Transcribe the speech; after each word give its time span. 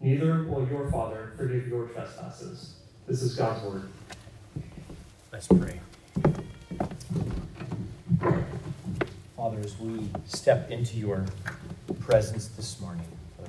neither 0.00 0.44
will 0.44 0.66
your 0.68 0.90
Father 0.90 1.32
forgive 1.36 1.68
your 1.68 1.86
trespasses. 1.86 2.74
This 3.06 3.22
is 3.22 3.34
God's 3.34 3.62
word. 3.64 3.88
Let's 5.32 5.46
pray. 5.46 5.80
Father, 9.36 9.58
as 9.60 9.78
we 9.78 10.08
step 10.26 10.70
into 10.70 10.96
your 10.96 11.24
presence 12.00 12.48
this 12.48 12.80
morning, 12.80 13.06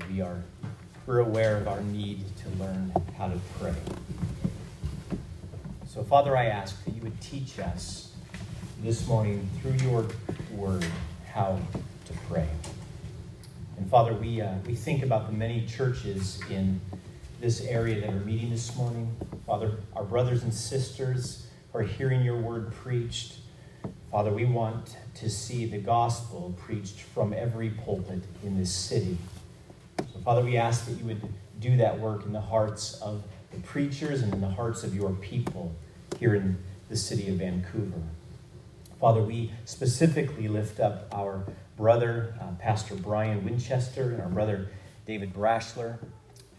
we 0.09 0.21
are 0.21 0.43
we're 1.07 1.19
aware 1.19 1.57
of 1.57 1.67
our 1.67 1.81
need 1.81 2.23
to 2.37 2.63
learn 2.63 2.93
how 3.17 3.27
to 3.27 3.39
pray. 3.59 3.73
So, 5.87 6.03
Father, 6.03 6.37
I 6.37 6.45
ask 6.45 6.83
that 6.85 6.93
you 6.93 7.01
would 7.01 7.19
teach 7.19 7.59
us 7.59 8.13
this 8.83 9.07
morning 9.07 9.49
through 9.61 9.89
your 9.89 10.05
word 10.53 10.85
how 11.33 11.59
to 12.05 12.13
pray. 12.29 12.47
And 13.81 13.89
Father, 13.89 14.13
we, 14.13 14.39
uh, 14.39 14.53
we 14.67 14.75
think 14.75 15.01
about 15.01 15.25
the 15.25 15.33
many 15.33 15.65
churches 15.65 16.39
in 16.51 16.79
this 17.39 17.61
area 17.61 17.99
that 17.99 18.09
are 18.11 18.19
meeting 18.19 18.51
this 18.51 18.75
morning. 18.75 19.11
Father, 19.47 19.71
our 19.95 20.03
brothers 20.03 20.43
and 20.43 20.53
sisters 20.53 21.47
who 21.73 21.79
are 21.79 21.83
hearing 21.83 22.21
your 22.21 22.37
word 22.37 22.71
preached. 22.75 23.37
Father, 24.11 24.31
we 24.31 24.45
want 24.45 24.97
to 25.15 25.31
see 25.31 25.65
the 25.65 25.79
gospel 25.79 26.53
preached 26.63 26.99
from 26.99 27.33
every 27.33 27.71
pulpit 27.71 28.21
in 28.43 28.55
this 28.55 28.71
city. 28.71 29.17
So, 29.97 30.19
Father, 30.23 30.43
we 30.43 30.57
ask 30.57 30.85
that 30.85 30.99
you 30.99 31.05
would 31.05 31.33
do 31.59 31.75
that 31.77 31.99
work 31.99 32.23
in 32.23 32.33
the 32.33 32.41
hearts 32.41 33.01
of 33.01 33.23
the 33.51 33.61
preachers 33.61 34.21
and 34.21 34.31
in 34.31 34.41
the 34.41 34.49
hearts 34.49 34.83
of 34.83 34.95
your 34.95 35.09
people 35.13 35.73
here 36.19 36.35
in 36.35 36.55
the 36.87 36.95
city 36.95 37.29
of 37.29 37.37
Vancouver. 37.37 38.03
Father, 38.99 39.23
we 39.23 39.51
specifically 39.65 40.47
lift 40.47 40.79
up 40.79 41.07
our 41.11 41.43
brother, 41.81 42.35
uh, 42.39 42.45
Pastor 42.59 42.93
Brian 42.93 43.43
Winchester, 43.43 44.11
and 44.11 44.21
our 44.21 44.29
brother 44.29 44.69
David 45.07 45.33
Brashler, 45.33 45.97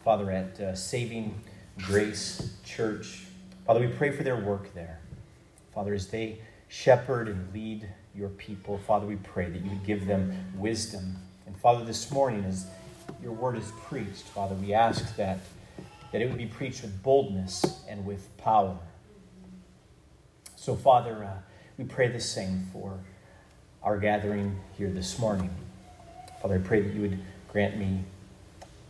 Father, 0.04 0.32
at 0.32 0.58
uh, 0.58 0.74
Saving 0.74 1.40
Grace 1.78 2.56
Church. 2.64 3.22
Father, 3.64 3.78
we 3.78 3.86
pray 3.86 4.10
for 4.10 4.24
their 4.24 4.34
work 4.34 4.74
there. 4.74 4.98
Father, 5.72 5.94
as 5.94 6.08
they 6.08 6.40
shepherd 6.66 7.28
and 7.28 7.54
lead 7.54 7.88
your 8.16 8.30
people, 8.30 8.78
Father, 8.78 9.06
we 9.06 9.14
pray 9.14 9.48
that 9.48 9.62
you 9.62 9.70
would 9.70 9.86
give 9.86 10.08
them 10.08 10.34
wisdom. 10.56 11.14
And 11.46 11.56
Father, 11.56 11.84
this 11.84 12.10
morning, 12.10 12.44
as 12.44 12.66
your 13.22 13.32
word 13.32 13.56
is 13.56 13.70
preached, 13.84 14.24
Father, 14.24 14.56
we 14.56 14.74
ask 14.74 15.14
that, 15.14 15.38
that 16.10 16.20
it 16.20 16.28
would 16.28 16.36
be 16.36 16.46
preached 16.46 16.82
with 16.82 17.00
boldness 17.00 17.84
and 17.88 18.04
with 18.04 18.36
power. 18.38 18.76
So, 20.56 20.74
Father, 20.74 21.22
uh, 21.22 21.38
we 21.78 21.84
pray 21.84 22.08
the 22.08 22.18
same 22.18 22.66
for 22.72 22.98
our 23.84 23.98
gathering 23.98 24.58
here 24.76 24.90
this 24.90 25.18
morning. 25.18 25.50
Father, 26.40 26.56
I 26.56 26.58
pray 26.58 26.80
that 26.80 26.94
you 26.94 27.02
would 27.02 27.18
grant 27.48 27.76
me 27.76 28.04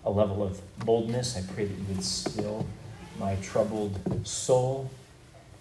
a 0.04 0.10
level 0.10 0.42
of 0.42 0.60
boldness. 0.78 1.36
I 1.36 1.42
pray 1.54 1.66
that 1.66 1.74
you 1.74 1.84
would 1.88 2.04
still 2.04 2.66
my 3.18 3.36
troubled 3.36 4.26
soul. 4.26 4.90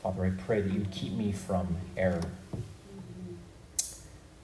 Father, 0.01 0.25
I 0.25 0.31
pray 0.43 0.61
that 0.61 0.71
you 0.71 0.79
would 0.79 0.91
keep 0.91 1.13
me 1.13 1.31
from 1.31 1.75
error. 1.95 2.21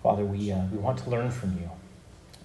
Father, 0.03 0.23
we, 0.23 0.51
uh, 0.51 0.65
we 0.71 0.77
want 0.77 0.99
to 0.99 1.09
learn 1.09 1.31
from 1.31 1.57
you. 1.57 1.69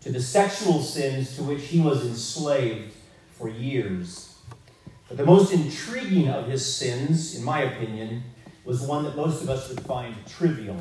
to 0.00 0.10
the 0.10 0.22
sexual 0.22 0.80
sins 0.80 1.36
to 1.36 1.42
which 1.42 1.64
he 1.66 1.80
was 1.80 2.06
enslaved 2.06 2.94
for 3.32 3.48
years. 3.48 4.38
But 5.08 5.16
the 5.16 5.24
most 5.24 5.52
intriguing 5.52 6.28
of 6.28 6.46
his 6.46 6.74
sins, 6.74 7.34
in 7.34 7.44
my 7.44 7.62
opinion, 7.62 8.22
was 8.68 8.82
one 8.82 9.02
that 9.04 9.16
most 9.16 9.42
of 9.42 9.48
us 9.48 9.70
would 9.70 9.80
find 9.80 10.14
trivial. 10.26 10.76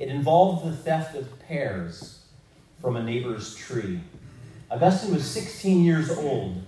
It 0.00 0.08
involved 0.08 0.66
the 0.66 0.76
theft 0.76 1.14
of 1.14 1.38
pears 1.46 2.24
from 2.82 2.96
a 2.96 3.02
neighbor's 3.04 3.54
tree. 3.54 4.00
Augustine 4.68 5.14
was 5.14 5.24
16 5.24 5.84
years 5.84 6.10
old 6.10 6.60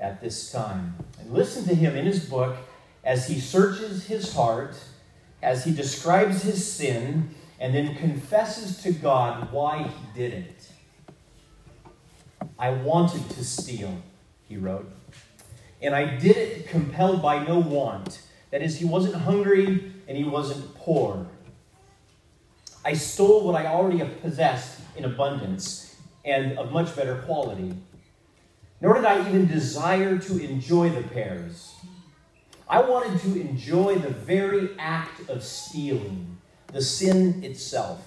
at 0.00 0.22
this 0.22 0.50
time. 0.50 0.94
And 1.20 1.30
listen 1.30 1.66
to 1.66 1.74
him 1.74 1.94
in 1.94 2.06
his 2.06 2.24
book 2.24 2.56
as 3.04 3.28
he 3.28 3.38
searches 3.38 4.06
his 4.06 4.32
heart, 4.32 4.74
as 5.42 5.66
he 5.66 5.74
describes 5.74 6.42
his 6.42 6.66
sin, 6.66 7.34
and 7.60 7.74
then 7.74 7.94
confesses 7.94 8.82
to 8.82 8.92
God 8.92 9.52
why 9.52 9.82
he 9.82 10.18
did 10.18 10.32
it. 10.32 10.70
I 12.58 12.70
wanted 12.70 13.28
to 13.28 13.44
steal, 13.44 13.98
he 14.48 14.56
wrote, 14.56 14.90
and 15.82 15.94
I 15.94 16.16
did 16.16 16.38
it 16.38 16.68
compelled 16.68 17.20
by 17.20 17.44
no 17.44 17.58
want. 17.58 18.22
That 18.54 18.62
is, 18.62 18.78
he 18.78 18.84
wasn't 18.84 19.16
hungry 19.16 19.92
and 20.06 20.16
he 20.16 20.22
wasn't 20.22 20.76
poor. 20.76 21.26
I 22.84 22.92
stole 22.92 23.44
what 23.44 23.60
I 23.60 23.66
already 23.66 24.00
possessed 24.22 24.78
in 24.96 25.04
abundance 25.04 25.96
and 26.24 26.56
of 26.56 26.70
much 26.70 26.94
better 26.94 27.16
quality. 27.26 27.74
Nor 28.80 28.94
did 28.94 29.06
I 29.06 29.26
even 29.26 29.48
desire 29.48 30.18
to 30.18 30.38
enjoy 30.38 30.90
the 30.90 31.02
pears. 31.02 31.74
I 32.68 32.80
wanted 32.80 33.20
to 33.22 33.40
enjoy 33.40 33.96
the 33.96 34.10
very 34.10 34.68
act 34.78 35.28
of 35.28 35.42
stealing, 35.42 36.38
the 36.68 36.80
sin 36.80 37.42
itself. 37.42 38.06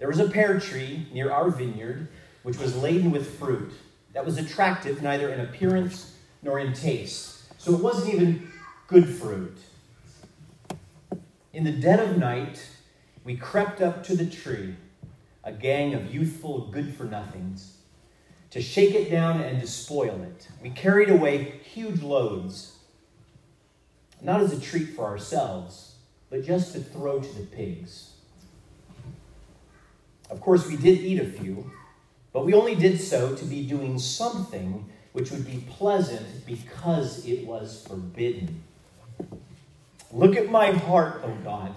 There 0.00 0.08
was 0.08 0.18
a 0.18 0.28
pear 0.28 0.58
tree 0.58 1.06
near 1.12 1.30
our 1.30 1.48
vineyard 1.52 2.08
which 2.42 2.58
was 2.58 2.74
laden 2.76 3.12
with 3.12 3.38
fruit 3.38 3.70
that 4.14 4.26
was 4.26 4.36
attractive 4.36 5.00
neither 5.00 5.32
in 5.32 5.38
appearance 5.38 6.16
nor 6.42 6.58
in 6.58 6.72
taste. 6.72 7.36
So 7.60 7.72
it 7.74 7.80
wasn't 7.80 8.14
even 8.14 8.48
good 8.88 9.06
fruit. 9.06 9.58
In 11.52 11.64
the 11.64 11.72
dead 11.72 12.00
of 12.00 12.16
night, 12.16 12.66
we 13.22 13.36
crept 13.36 13.82
up 13.82 14.02
to 14.04 14.16
the 14.16 14.24
tree. 14.24 14.76
a 15.44 15.52
gang 15.52 15.94
of 15.94 16.12
youthful 16.12 16.68
good 16.68 16.94
for 16.94 17.04
nothings, 17.04 17.78
to 18.50 18.60
shake 18.60 18.94
it 18.94 19.10
down 19.10 19.40
and 19.40 19.60
despoil 19.60 20.20
it. 20.22 20.48
We 20.62 20.68
carried 20.70 21.08
away 21.08 21.60
huge 21.62 22.02
loads, 22.02 22.76
not 24.20 24.40
as 24.42 24.52
a 24.52 24.60
treat 24.60 24.90
for 24.90 25.04
ourselves, 25.04 25.94
but 26.28 26.44
just 26.44 26.72
to 26.72 26.80
throw 26.80 27.20
to 27.20 27.34
the 27.34 27.46
pigs. 27.46 28.10
Of 30.28 30.40
course, 30.40 30.66
we 30.66 30.76
did 30.76 30.98
eat 30.98 31.20
a 31.20 31.24
few, 31.24 31.70
but 32.32 32.44
we 32.44 32.52
only 32.52 32.74
did 32.74 33.00
so 33.00 33.34
to 33.34 33.44
be 33.44 33.66
doing 33.66 33.98
something 33.98 34.86
which 35.12 35.30
would 35.30 35.46
be 35.46 35.64
pleasant 35.70 36.46
because 36.46 37.26
it 37.26 37.46
was 37.46 37.86
forbidden. 37.86 38.64
Look 40.12 40.36
at 40.36 40.50
my 40.50 40.72
heart, 40.72 41.22
O 41.24 41.34
God. 41.44 41.74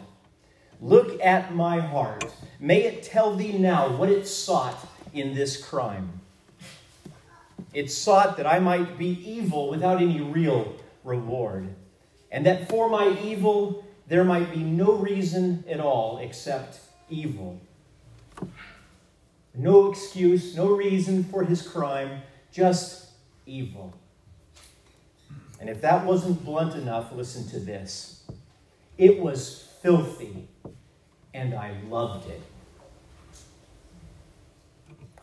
Look 0.79 1.19
at 1.21 1.53
my 1.53 1.79
heart. 1.79 2.25
May 2.59 2.83
it 2.83 3.03
tell 3.03 3.35
thee 3.35 3.57
now 3.57 3.95
what 3.95 4.09
it 4.09 4.27
sought 4.27 4.77
in 5.13 5.33
this 5.35 5.63
crime. 5.63 6.21
It 7.73 7.91
sought 7.91 8.37
that 8.37 8.47
I 8.47 8.59
might 8.59 8.97
be 8.97 9.09
evil 9.29 9.69
without 9.69 10.01
any 10.01 10.21
real 10.21 10.75
reward, 11.03 11.73
and 12.31 12.45
that 12.45 12.69
for 12.69 12.89
my 12.89 13.17
evil 13.23 13.85
there 14.07 14.23
might 14.23 14.51
be 14.51 14.63
no 14.63 14.93
reason 14.93 15.63
at 15.69 15.79
all 15.79 16.17
except 16.17 16.79
evil. 17.09 17.59
No 19.53 19.91
excuse, 19.91 20.55
no 20.55 20.67
reason 20.67 21.23
for 21.25 21.43
his 21.43 21.61
crime, 21.61 22.21
just 22.51 23.09
evil. 23.45 23.93
And 25.61 25.69
if 25.69 25.79
that 25.81 26.05
wasn't 26.05 26.43
blunt 26.43 26.73
enough, 26.73 27.11
listen 27.13 27.47
to 27.49 27.59
this. 27.59 28.23
It 28.97 29.19
was 29.19 29.69
filthy, 29.83 30.47
and 31.35 31.53
I 31.53 31.75
loved 31.87 32.27
it. 32.27 32.41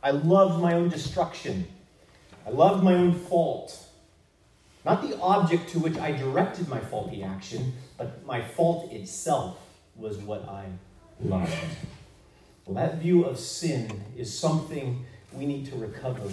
I 0.00 0.12
loved 0.12 0.62
my 0.62 0.74
own 0.74 0.90
destruction. 0.90 1.66
I 2.46 2.50
loved 2.50 2.84
my 2.84 2.94
own 2.94 3.14
fault. 3.14 3.84
Not 4.84 5.02
the 5.02 5.18
object 5.20 5.70
to 5.70 5.80
which 5.80 5.98
I 5.98 6.12
directed 6.12 6.68
my 6.68 6.78
faulty 6.78 7.24
action, 7.24 7.74
but 7.96 8.24
my 8.24 8.40
fault 8.40 8.92
itself 8.92 9.58
was 9.96 10.18
what 10.18 10.48
I 10.48 10.66
loved. 11.20 11.52
Well, 12.64 12.76
that 12.76 12.98
view 12.98 13.24
of 13.24 13.40
sin 13.40 14.04
is 14.16 14.32
something 14.32 15.04
we 15.32 15.46
need 15.46 15.66
to 15.66 15.76
recover. 15.76 16.30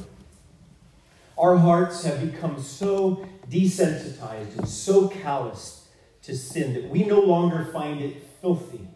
Our 1.38 1.58
hearts 1.58 2.04
have 2.04 2.32
become 2.32 2.62
so 2.62 3.28
desensitized 3.50 4.58
and 4.58 4.68
so 4.68 5.10
calloused 5.10 5.88
to 6.24 6.36
sin 6.36 6.74
that 6.74 6.90
we 6.90 7.04
no 7.04 7.20
longer 7.20 7.66
find 7.66 8.02
it 8.02 8.24
filthy. 8.42 8.88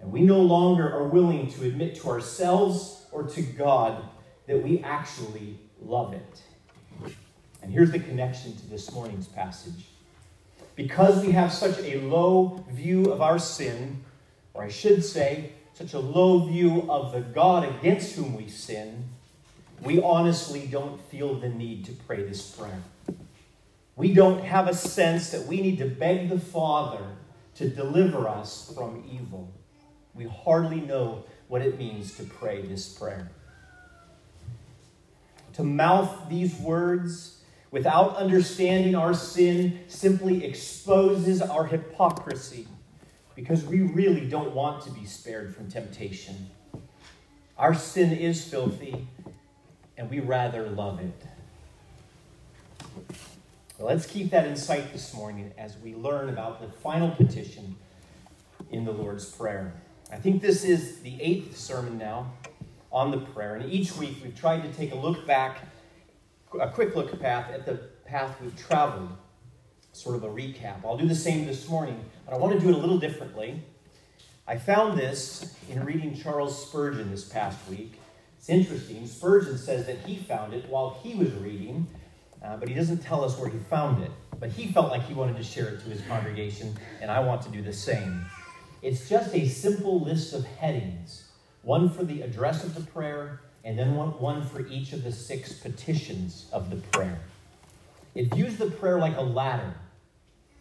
And 0.00 0.12
we 0.12 0.20
no 0.20 0.40
longer 0.40 0.92
are 0.92 1.08
willing 1.08 1.50
to 1.52 1.64
admit 1.64 1.96
to 1.96 2.10
ourselves 2.10 3.06
or 3.12 3.24
to 3.24 3.42
God 3.42 4.04
that 4.46 4.62
we 4.62 4.80
actually 4.80 5.58
love 5.82 6.12
it. 6.12 6.42
And 7.62 7.72
here's 7.72 7.90
the 7.90 7.98
connection 7.98 8.54
to 8.56 8.66
this 8.68 8.92
morning's 8.92 9.26
passage. 9.26 9.86
Because 10.76 11.24
we 11.24 11.32
have 11.32 11.52
such 11.52 11.78
a 11.78 12.00
low 12.02 12.64
view 12.70 13.10
of 13.10 13.22
our 13.22 13.38
sin, 13.38 14.04
or 14.52 14.62
I 14.62 14.68
should 14.68 15.02
say, 15.02 15.52
such 15.72 15.94
a 15.94 15.98
low 15.98 16.46
view 16.46 16.86
of 16.90 17.12
the 17.12 17.20
God 17.20 17.64
against 17.64 18.14
whom 18.14 18.36
we 18.36 18.48
sin, 18.48 19.08
we 19.82 20.00
honestly 20.00 20.66
don't 20.66 21.00
feel 21.10 21.38
the 21.38 21.48
need 21.48 21.84
to 21.86 21.92
pray 21.92 22.22
this 22.22 22.50
prayer. 22.50 22.82
We 23.94 24.12
don't 24.12 24.44
have 24.44 24.68
a 24.68 24.74
sense 24.74 25.30
that 25.30 25.46
we 25.46 25.60
need 25.60 25.78
to 25.78 25.86
beg 25.86 26.28
the 26.28 26.38
Father 26.38 27.04
to 27.56 27.68
deliver 27.68 28.28
us 28.28 28.72
from 28.74 29.04
evil. 29.10 29.52
We 30.14 30.26
hardly 30.26 30.80
know 30.80 31.24
what 31.48 31.62
it 31.62 31.78
means 31.78 32.16
to 32.16 32.24
pray 32.24 32.62
this 32.62 32.88
prayer. 32.88 33.30
To 35.54 35.64
mouth 35.64 36.28
these 36.28 36.54
words 36.56 37.40
without 37.70 38.16
understanding 38.16 38.94
our 38.94 39.14
sin 39.14 39.80
simply 39.88 40.44
exposes 40.44 41.40
our 41.40 41.66
hypocrisy 41.66 42.68
because 43.34 43.64
we 43.64 43.80
really 43.80 44.26
don't 44.26 44.54
want 44.54 44.82
to 44.84 44.90
be 44.90 45.04
spared 45.04 45.54
from 45.54 45.70
temptation. 45.70 46.50
Our 47.58 47.74
sin 47.74 48.12
is 48.12 48.44
filthy, 48.44 49.06
and 49.96 50.10
we 50.10 50.20
rather 50.20 50.68
love 50.68 51.00
it. 51.00 51.26
Let's 53.78 54.06
keep 54.06 54.30
that 54.30 54.46
in 54.46 54.56
sight 54.56 54.92
this 54.92 55.12
morning 55.14 55.52
as 55.58 55.76
we 55.78 55.94
learn 55.94 56.28
about 56.28 56.60
the 56.60 56.68
final 56.68 57.10
petition 57.10 57.76
in 58.70 58.84
the 58.84 58.92
Lord's 58.92 59.26
Prayer. 59.26 59.74
I 60.10 60.16
think 60.16 60.40
this 60.40 60.64
is 60.64 61.00
the 61.00 61.20
eighth 61.20 61.56
sermon 61.56 61.98
now 61.98 62.32
on 62.92 63.10
the 63.10 63.18
prayer, 63.18 63.56
and 63.56 63.70
each 63.70 63.94
week 63.96 64.18
we've 64.22 64.38
tried 64.38 64.62
to 64.62 64.72
take 64.72 64.92
a 64.92 64.96
look 64.96 65.26
back, 65.26 65.58
a 66.58 66.70
quick 66.70 66.96
look 66.96 67.20
path 67.20 67.50
at 67.50 67.66
the 67.66 67.74
path 68.06 68.40
we've 68.40 68.56
traveled, 68.56 69.10
sort 69.92 70.16
of 70.16 70.24
a 70.24 70.28
recap. 70.28 70.84
I'll 70.84 70.96
do 70.96 71.06
the 71.06 71.14
same 71.14 71.46
this 71.46 71.68
morning, 71.68 72.02
but 72.24 72.34
I 72.34 72.38
want 72.38 72.54
to 72.54 72.60
do 72.60 72.70
it 72.70 72.74
a 72.74 72.78
little 72.78 72.98
differently. 72.98 73.62
I 74.46 74.56
found 74.56 74.98
this 74.98 75.54
in 75.68 75.84
reading 75.84 76.14
Charles 76.14 76.66
Spurgeon 76.66 77.10
this 77.10 77.24
past 77.24 77.58
week. 77.68 77.98
It's 78.46 78.50
interesting. 78.52 79.04
Spurgeon 79.08 79.58
says 79.58 79.86
that 79.86 79.98
he 80.06 80.18
found 80.18 80.54
it 80.54 80.68
while 80.68 81.00
he 81.02 81.16
was 81.16 81.32
reading, 81.32 81.84
uh, 82.44 82.56
but 82.56 82.68
he 82.68 82.76
doesn't 82.76 82.98
tell 82.98 83.24
us 83.24 83.36
where 83.36 83.50
he 83.50 83.58
found 83.58 84.04
it. 84.04 84.12
But 84.38 84.50
he 84.50 84.68
felt 84.68 84.88
like 84.88 85.02
he 85.02 85.14
wanted 85.14 85.36
to 85.38 85.42
share 85.42 85.66
it 85.66 85.80
to 85.80 85.86
his 85.86 86.00
congregation, 86.02 86.78
and 87.00 87.10
I 87.10 87.18
want 87.18 87.42
to 87.42 87.48
do 87.48 87.60
the 87.60 87.72
same. 87.72 88.24
It's 88.82 89.08
just 89.08 89.34
a 89.34 89.48
simple 89.48 90.00
list 90.00 90.32
of 90.32 90.44
headings 90.44 91.24
one 91.62 91.90
for 91.90 92.04
the 92.04 92.22
address 92.22 92.62
of 92.62 92.76
the 92.76 92.82
prayer, 92.82 93.40
and 93.64 93.76
then 93.76 93.96
one, 93.96 94.10
one 94.20 94.46
for 94.46 94.64
each 94.68 94.92
of 94.92 95.02
the 95.02 95.10
six 95.10 95.54
petitions 95.54 96.46
of 96.52 96.70
the 96.70 96.76
prayer. 96.76 97.18
It 98.14 98.32
views 98.32 98.58
the 98.58 98.70
prayer 98.70 99.00
like 99.00 99.16
a 99.16 99.22
ladder, 99.22 99.74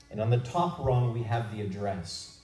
and 0.10 0.20
on 0.20 0.32
the 0.32 0.40
top 0.40 0.84
rung 0.84 1.14
we 1.14 1.22
have 1.22 1.56
the 1.56 1.62
address 1.62 2.40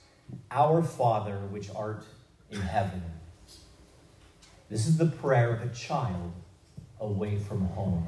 Our 0.52 0.84
Father, 0.84 1.40
which 1.50 1.68
art 1.74 2.04
in 2.48 2.60
heaven. 2.60 3.02
This 4.72 4.86
is 4.86 4.96
the 4.96 5.04
prayer 5.04 5.52
of 5.52 5.60
a 5.60 5.74
child 5.74 6.32
away 6.98 7.36
from 7.36 7.66
home. 7.66 8.06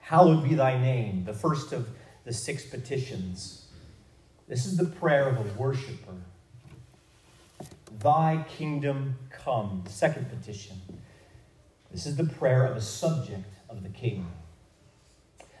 Hallowed 0.00 0.48
be 0.48 0.54
thy 0.54 0.80
name, 0.80 1.24
the 1.26 1.34
first 1.34 1.74
of 1.74 1.86
the 2.24 2.32
six 2.32 2.64
petitions. 2.64 3.68
This 4.48 4.64
is 4.64 4.78
the 4.78 4.86
prayer 4.86 5.28
of 5.28 5.36
a 5.36 5.60
worshiper. 5.60 6.14
Thy 8.00 8.46
kingdom 8.48 9.18
come, 9.28 9.82
the 9.84 9.92
second 9.92 10.30
petition. 10.30 10.80
This 11.90 12.06
is 12.06 12.16
the 12.16 12.24
prayer 12.24 12.64
of 12.64 12.74
a 12.74 12.80
subject 12.80 13.54
of 13.68 13.82
the 13.82 13.90
king. 13.90 14.28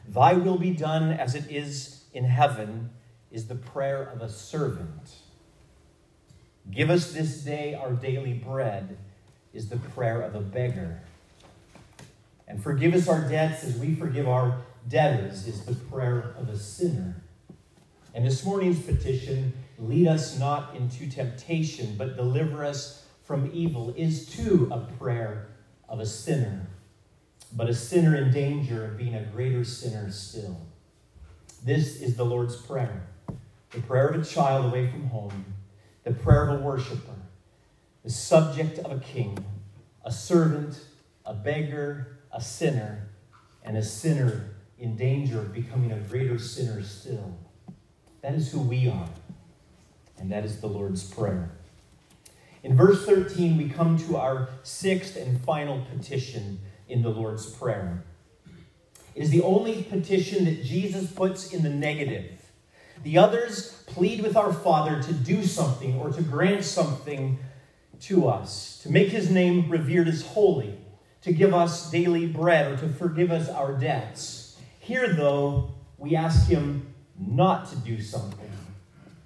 Thy 0.08 0.32
will 0.32 0.56
be 0.56 0.70
done 0.70 1.12
as 1.12 1.34
it 1.34 1.50
is 1.50 2.04
in 2.14 2.24
heaven 2.24 2.88
is 3.30 3.48
the 3.48 3.54
prayer 3.54 4.02
of 4.02 4.22
a 4.22 4.30
servant. 4.30 5.12
Give 6.70 6.90
us 6.90 7.12
this 7.12 7.42
day 7.42 7.74
our 7.74 7.92
daily 7.92 8.34
bread 8.34 8.98
is 9.54 9.68
the 9.68 9.78
prayer 9.78 10.20
of 10.20 10.34
a 10.34 10.40
beggar. 10.40 11.00
And 12.46 12.62
forgive 12.62 12.94
us 12.94 13.08
our 13.08 13.28
debts 13.28 13.64
as 13.64 13.76
we 13.76 13.94
forgive 13.94 14.28
our 14.28 14.58
debtors 14.88 15.46
is 15.46 15.64
the 15.64 15.74
prayer 15.74 16.34
of 16.38 16.48
a 16.48 16.58
sinner. 16.58 17.16
And 18.14 18.26
this 18.26 18.44
morning's 18.44 18.80
petition, 18.80 19.52
lead 19.78 20.08
us 20.08 20.38
not 20.38 20.74
into 20.74 21.10
temptation, 21.10 21.94
but 21.96 22.16
deliver 22.16 22.64
us 22.64 23.04
from 23.24 23.50
evil, 23.52 23.92
is 23.96 24.26
too 24.26 24.68
a 24.72 24.80
prayer 24.98 25.48
of 25.88 26.00
a 26.00 26.06
sinner, 26.06 26.66
but 27.52 27.68
a 27.68 27.74
sinner 27.74 28.16
in 28.16 28.30
danger 28.32 28.86
of 28.86 28.96
being 28.96 29.14
a 29.14 29.22
greater 29.22 29.64
sinner 29.64 30.10
still. 30.10 30.58
This 31.64 32.00
is 32.00 32.16
the 32.16 32.24
Lord's 32.24 32.56
Prayer 32.56 33.02
the 33.70 33.80
prayer 33.82 34.08
of 34.08 34.22
a 34.22 34.24
child 34.24 34.64
away 34.64 34.90
from 34.90 35.06
home 35.08 35.44
the 36.08 36.14
prayer 36.14 36.48
of 36.48 36.58
a 36.58 36.62
worshiper, 36.62 37.16
the 38.02 38.10
subject 38.10 38.78
of 38.78 38.90
a 38.90 38.98
king, 38.98 39.36
a 40.06 40.10
servant, 40.10 40.80
a 41.26 41.34
beggar, 41.34 42.16
a 42.32 42.40
sinner, 42.40 43.10
and 43.62 43.76
a 43.76 43.82
sinner 43.82 44.54
in 44.78 44.96
danger 44.96 45.38
of 45.38 45.52
becoming 45.52 45.92
a 45.92 45.98
greater 45.98 46.38
sinner 46.38 46.82
still. 46.82 47.36
That 48.22 48.32
is 48.32 48.50
who 48.50 48.60
we 48.60 48.88
are, 48.88 49.10
and 50.16 50.32
that 50.32 50.46
is 50.46 50.62
the 50.62 50.66
Lord's 50.66 51.04
Prayer. 51.04 51.50
In 52.62 52.74
verse 52.74 53.04
13, 53.04 53.58
we 53.58 53.68
come 53.68 53.98
to 53.98 54.16
our 54.16 54.48
sixth 54.62 55.14
and 55.14 55.38
final 55.42 55.84
petition 55.92 56.58
in 56.88 57.02
the 57.02 57.10
Lord's 57.10 57.44
Prayer. 57.50 58.02
It 59.14 59.24
is 59.24 59.28
the 59.28 59.42
only 59.42 59.82
petition 59.82 60.46
that 60.46 60.64
Jesus 60.64 61.12
puts 61.12 61.52
in 61.52 61.62
the 61.62 61.68
negative. 61.68 62.37
The 63.02 63.18
others 63.18 63.82
plead 63.86 64.22
with 64.22 64.36
our 64.36 64.52
Father 64.52 65.02
to 65.02 65.12
do 65.12 65.44
something 65.44 65.98
or 65.98 66.10
to 66.10 66.22
grant 66.22 66.64
something 66.64 67.38
to 68.00 68.28
us, 68.28 68.78
to 68.82 68.90
make 68.92 69.08
his 69.08 69.30
name 69.30 69.68
revered 69.70 70.08
as 70.08 70.24
holy, 70.24 70.78
to 71.22 71.32
give 71.32 71.52
us 71.52 71.90
daily 71.90 72.26
bread, 72.26 72.70
or 72.70 72.76
to 72.76 72.88
forgive 72.88 73.30
us 73.30 73.48
our 73.48 73.72
debts. 73.72 74.56
Here, 74.78 75.12
though, 75.14 75.74
we 75.96 76.14
ask 76.14 76.48
him 76.48 76.94
not 77.18 77.68
to 77.70 77.76
do 77.76 78.00
something, 78.00 78.50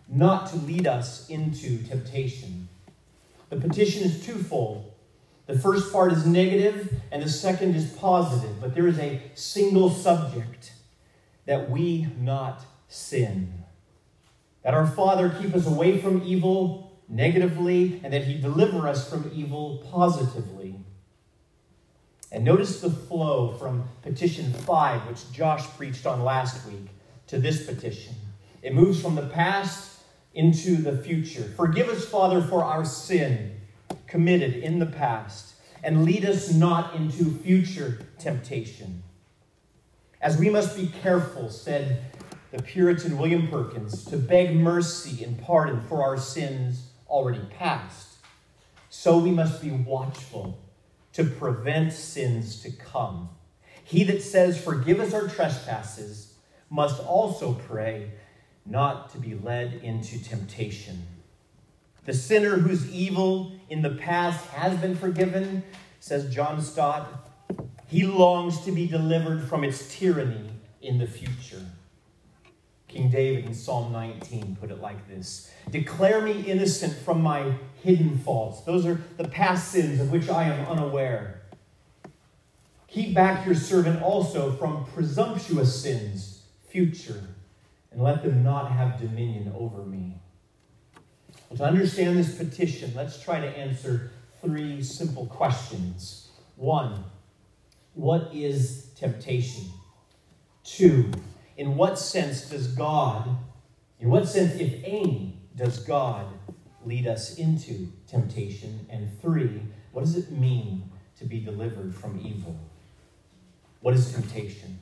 not 0.09 0.49
to 0.51 0.57
lead 0.57 0.87
us 0.87 1.29
into 1.29 1.83
temptation. 1.83 2.69
The 3.51 3.57
petition 3.57 4.05
is 4.05 4.25
twofold. 4.25 4.91
The 5.47 5.59
first 5.59 5.93
part 5.93 6.13
is 6.13 6.25
negative, 6.25 6.95
and 7.11 7.23
the 7.23 7.29
second 7.29 7.77
is 7.77 7.93
positive, 7.93 8.61
but 8.61 8.75
there 8.75 8.87
is 8.87 8.99
a 8.99 9.21
single 9.35 9.91
subject 9.91 10.73
that 11.45 11.69
we 11.69 12.07
not 12.19 12.65
sin. 12.93 13.65
That 14.63 14.75
our 14.75 14.87
Father 14.87 15.35
keep 15.41 15.55
us 15.55 15.67
away 15.67 15.99
from 15.99 16.23
evil 16.25 17.01
negatively, 17.09 18.01
and 18.05 18.13
that 18.13 18.25
He 18.25 18.41
deliver 18.41 18.89
us 18.89 19.09
from 19.09 19.31
evil 19.35 19.85
positively. 19.91 20.77
And 22.31 22.45
notice 22.45 22.81
the 22.81 22.91
flow 22.91 23.53
from 23.53 23.89
petition 24.03 24.53
5, 24.53 25.09
which 25.09 25.31
Josh 25.33 25.67
preached 25.77 26.07
on 26.07 26.25
last 26.25 26.67
week, 26.67 26.89
to 27.27 27.39
this 27.39 27.67
petition. 27.67 28.15
It 28.63 28.75
moves 28.75 29.03
from 29.03 29.15
the 29.15 29.27
past 29.27 30.01
into 30.35 30.77
the 30.77 30.97
future. 30.97 31.43
Forgive 31.57 31.89
us, 31.89 32.05
Father, 32.07 32.41
for 32.41 32.65
our 32.65 32.85
sin 32.85 33.61
committed 34.07 34.55
in 34.55 34.79
the 34.79 34.87
past, 34.87 35.55
and 35.83 36.05
lead 36.05 36.25
us 36.25 36.53
not 36.53 36.95
into 36.95 37.39
future 37.39 38.07
temptation. 38.19 39.03
As 40.21 40.39
we 40.39 40.49
must 40.49 40.77
be 40.77 40.87
careful, 41.03 41.51
said 41.51 42.01
the 42.53 42.63
Puritan 42.63 43.17
William 43.17 43.49
Perkins, 43.49 44.05
to 44.05 44.19
beg 44.19 44.55
mercy 44.55 45.25
and 45.25 45.41
pardon 45.41 45.81
for 45.81 46.03
our 46.03 46.19
sins 46.19 46.91
already 47.09 47.41
past, 47.59 48.19
so 48.91 49.17
we 49.17 49.31
must 49.31 49.63
be 49.63 49.71
watchful 49.71 50.61
to 51.15 51.25
prevent 51.25 51.95
sins 51.95 52.61
to 52.61 52.71
come. 52.71 53.31
He 53.83 54.05
that 54.05 54.23
says, 54.23 54.63
Forgive 54.63 55.01
us 55.01 55.15
our 55.15 55.29
trespasses, 55.29 56.35
must 56.69 57.03
also 57.03 57.55
pray 57.55 58.11
not 58.67 59.11
to 59.13 59.19
be 59.19 59.35
led 59.35 59.81
into 59.83 60.23
temptation. 60.23 61.03
The 62.05 62.13
sinner 62.13 62.57
whose 62.57 62.93
evil 62.93 63.53
in 63.71 63.81
the 63.81 63.91
past 63.91 64.45
has 64.49 64.79
been 64.79 64.95
forgiven, 64.95 65.63
says 66.01 66.33
John 66.33 66.61
Stott, 66.61 67.31
he 67.87 68.05
longs 68.05 68.61
to 68.67 68.73
be 68.73 68.87
delivered 68.87 69.43
from 69.45 69.65
its 69.65 69.95
tyranny 69.95 70.51
in 70.83 70.99
the 70.99 71.07
future. 71.07 71.63
King 72.93 73.09
David 73.09 73.47
in 73.47 73.55
Psalm 73.55 73.91
19 73.91 74.57
put 74.61 74.71
it 74.71 74.81
like 74.83 75.09
this 75.09 75.51
Declare 75.71 76.21
me 76.21 76.43
innocent 76.43 76.93
from 76.93 77.23
my 77.23 77.55
hidden 77.83 78.19
faults. 78.19 78.61
Those 78.63 78.85
are 78.85 79.01
the 79.17 79.29
past 79.29 79.73
sins 79.73 79.99
of 79.99 80.13
which 80.13 80.29
I 80.29 80.45
am 80.45 80.67
unaware. 80.67 81.43
Keep 82.89 83.15
back 83.15 83.47
your 83.47 83.55
servant 83.55 84.03
also 84.03 84.53
from 84.53 84.85
presumptuous 84.85 85.83
sins, 85.83 86.43
future 86.69 87.23
and 87.91 88.03
let 88.03 88.23
them 88.23 88.43
not 88.43 88.71
have 88.71 89.01
dominion 89.01 89.53
over 89.59 89.83
me. 89.83 90.15
Well, 91.49 91.59
to 91.59 91.65
understand 91.65 92.19
this 92.19 92.37
petition, 92.37 92.93
let's 92.95 93.23
try 93.23 93.41
to 93.41 93.47
answer 93.47 94.11
three 94.43 94.83
simple 94.83 95.27
questions. 95.27 96.31
One, 96.57 97.05
what 97.95 98.31
is 98.35 98.91
temptation? 98.97 99.65
Two, 100.65 101.11
in 101.63 101.77
what 101.77 101.97
sense 101.97 102.51
does 102.51 102.67
God, 102.67 103.37
in 104.01 104.11
what 104.11 104.27
sense, 104.27 104.57
if 104.57 104.83
any, 104.83 105.39
does 105.55 105.79
God 105.79 106.27
lead 106.85 107.07
us 107.07 107.37
into 107.37 107.87
temptation? 108.09 108.85
And 108.91 109.09
three, 109.21 109.63
what 109.93 110.05
does 110.05 110.17
it 110.17 110.33
mean 110.33 110.91
to 111.21 111.25
be 111.25 111.39
delivered 111.39 111.95
from 111.95 112.21
evil? 112.21 112.59
What 113.79 113.95
is 113.95 114.13
temptation? 114.13 114.81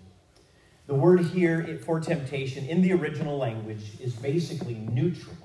The 0.87 0.95
word 0.95 1.21
here 1.21 1.79
for 1.85 2.01
temptation 2.01 2.65
in 2.65 2.81
the 2.81 2.95
original 2.95 3.37
language 3.37 4.01
is 4.01 4.15
basically 4.15 4.77
neutral. 4.91 5.37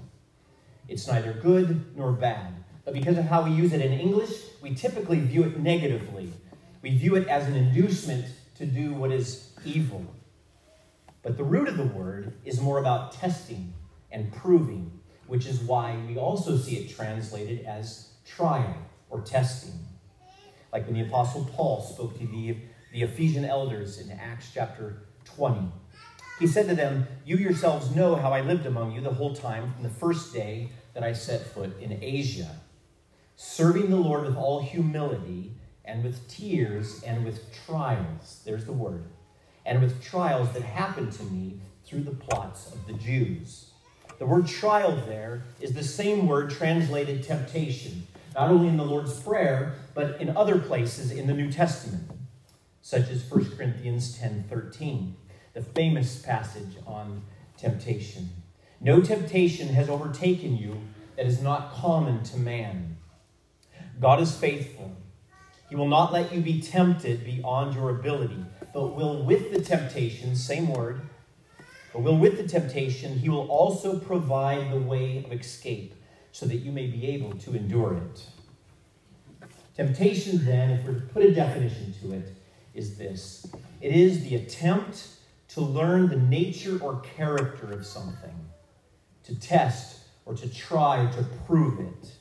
It's 0.88 1.06
neither 1.06 1.34
good 1.34 1.98
nor 1.98 2.13
bad. 2.13 2.54
But 2.86 2.94
because 2.94 3.18
of 3.18 3.25
how 3.25 3.42
we 3.42 3.51
use 3.51 3.74
it 3.74 3.82
in 3.82 3.92
English, 3.92 4.32
we 4.62 4.74
typically 4.74 5.20
view 5.20 5.44
it 5.44 5.60
negatively. 5.60 6.32
We 6.82 6.98
view 6.98 7.15
it 7.15 7.27
as 7.27 7.46
an 7.46 7.58
inducement 7.58 8.24
to 8.56 8.65
do 8.65 8.94
what 8.94 9.12
is 9.12 9.51
evil. 9.65 10.14
But 11.25 11.38
the 11.38 11.44
root 11.44 11.67
of 11.67 11.77
the 11.77 11.88
word 11.88 12.34
is 12.46 12.62
more 12.62 12.77
about 12.77 13.12
testing 13.12 13.74
and 14.12 14.32
proving, 14.32 15.00
which 15.25 15.48
is 15.48 15.60
why 15.60 15.98
we 16.08 16.20
also 16.20 16.55
see 16.55 16.75
it 16.75 16.96
translated 16.96 17.65
as 17.65 18.12
trial 18.27 18.77
or 19.10 19.22
testing. 19.22 19.74
Like 20.72 20.86
when 20.86 20.94
the 20.94 21.08
Apostle 21.08 21.50
Paul 21.51 21.82
spoke 21.82 22.20
to 22.20 22.27
the, 22.27 22.58
the 22.94 23.01
Ephesian 23.01 23.44
elders 23.44 24.00
in 24.00 24.12
Acts 24.12 24.51
chapter 24.53 25.08
20. 25.24 25.67
He 26.39 26.46
said 26.46 26.67
to 26.67 26.75
them, 26.75 27.08
You 27.25 27.38
yourselves 27.38 27.96
know 27.96 28.15
how 28.15 28.32
I 28.32 28.41
lived 28.41 28.67
among 28.67 28.91
you 28.91 29.01
the 29.01 29.10
whole 29.10 29.34
time 29.34 29.74
from 29.74 29.82
the 29.82 29.89
first 29.89 30.32
day 30.32 30.70
that 30.94 31.01
I 31.01 31.13
set 31.13 31.48
foot 31.48 31.82
in 31.82 31.98
Asia, 32.03 32.55
serving 33.36 33.89
the 33.89 33.96
Lord 33.96 34.27
with 34.27 34.38
all 34.38 34.62
humility 34.62 35.53
and 35.84 36.03
with 36.03 36.27
tears 36.27 37.01
and 37.01 37.25
with 37.25 37.41
trials. 37.65 38.44
There's 38.46 38.65
the 38.65 38.74
word. 38.74 39.05
And 39.65 39.81
with 39.81 40.03
trials 40.03 40.51
that 40.53 40.63
happened 40.63 41.12
to 41.13 41.24
me 41.24 41.60
through 41.86 42.03
the 42.03 42.12
plots 42.12 42.72
of 42.72 42.86
the 42.88 42.93
Jews. 42.93 43.72
The 44.19 44.25
word 44.25 44.48
trial 44.48 44.95
there 45.07 45.43
is 45.60 45.74
the 45.74 45.84
same 45.84 46.27
word 46.27 46.50
translated 46.50 47.24
temptation, 47.24 48.07
not 48.34 48.50
only 48.50 48.67
in 48.67 48.77
the 48.77 48.86
Lord's 48.86 49.19
Prayer, 49.19 49.75
but 49.93 50.22
in 50.22 50.36
other 50.38 50.60
places 50.60 51.12
in 51.12 51.27
the 51.27 51.34
New 51.34 51.51
Testament, 51.51 52.10
such 52.81 53.10
as 53.10 53.29
1 53.29 53.57
Corinthians 53.57 54.17
10 54.17 54.45
13 54.50 55.15
the 55.55 55.62
famous 55.62 56.22
passage 56.22 56.75
on 56.86 57.24
temptation. 57.57 58.29
No 58.81 59.01
temptation 59.01 59.69
has 59.69 59.89
overtaken 59.89 60.57
you 60.57 60.81
that 61.15 61.25
is 61.25 61.41
not 61.41 61.74
common 61.74 62.24
to 62.25 62.38
man. 62.38 62.98
God 64.00 64.19
is 64.19 64.36
faithful. 64.36 64.98
He 65.69 65.75
will 65.75 65.88
not 65.88 66.12
let 66.12 66.34
you 66.34 66.41
be 66.41 66.62
tempted 66.62 67.24
beyond 67.24 67.74
your 67.74 67.89
ability, 67.89 68.45
but 68.75 68.94
will 68.94 69.24
with 69.24 69.53
the 69.53 69.62
temptation, 69.62 70.36
same 70.36 70.67
word, 70.67 71.00
but 71.94 72.01
will 72.01 72.17
with 72.17 72.36
the 72.36 72.46
temptation, 72.46 73.17
he 73.17 73.29
will 73.29 73.48
also 73.48 73.98
provide 73.98 74.70
the 74.70 74.77
way 74.77 75.24
of 75.24 75.32
escape 75.32 75.96
so 76.34 76.46
that 76.46 76.58
you 76.58 76.74
may 76.74 76.86
be 76.86 77.08
able 77.08 77.32
to 77.38 77.55
endure 77.55 77.94
it. 77.94 78.25
Temptation, 79.77 80.44
then, 80.44 80.72
if 80.72 80.86
to 80.86 80.91
put 80.91 81.24
a 81.24 81.34
definition 81.34 81.96
to 82.01 82.12
it, 82.12 82.34
is 82.74 82.98
this 82.98 83.48
it 83.79 83.96
is 83.96 84.25
the 84.25 84.36
attempt 84.36 85.08
to 85.48 85.62
learn 85.62 86.10
the 86.10 86.17
nature 86.17 86.77
or 86.82 87.00
character 87.15 87.72
of 87.72 87.86
something, 87.86 88.36
to 89.24 89.39
test 89.39 90.01
or 90.25 90.34
to 90.34 90.53
try 90.53 91.10
to 91.15 91.24
prove 91.48 91.79
it, 91.79 92.12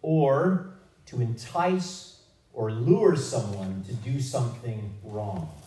or 0.00 0.74
to 1.06 1.20
entice 1.20 2.22
or 2.52 2.72
lure 2.72 3.14
someone 3.14 3.84
to 3.84 3.94
do 3.94 4.20
something 4.20 4.92
wrong, 5.04 5.61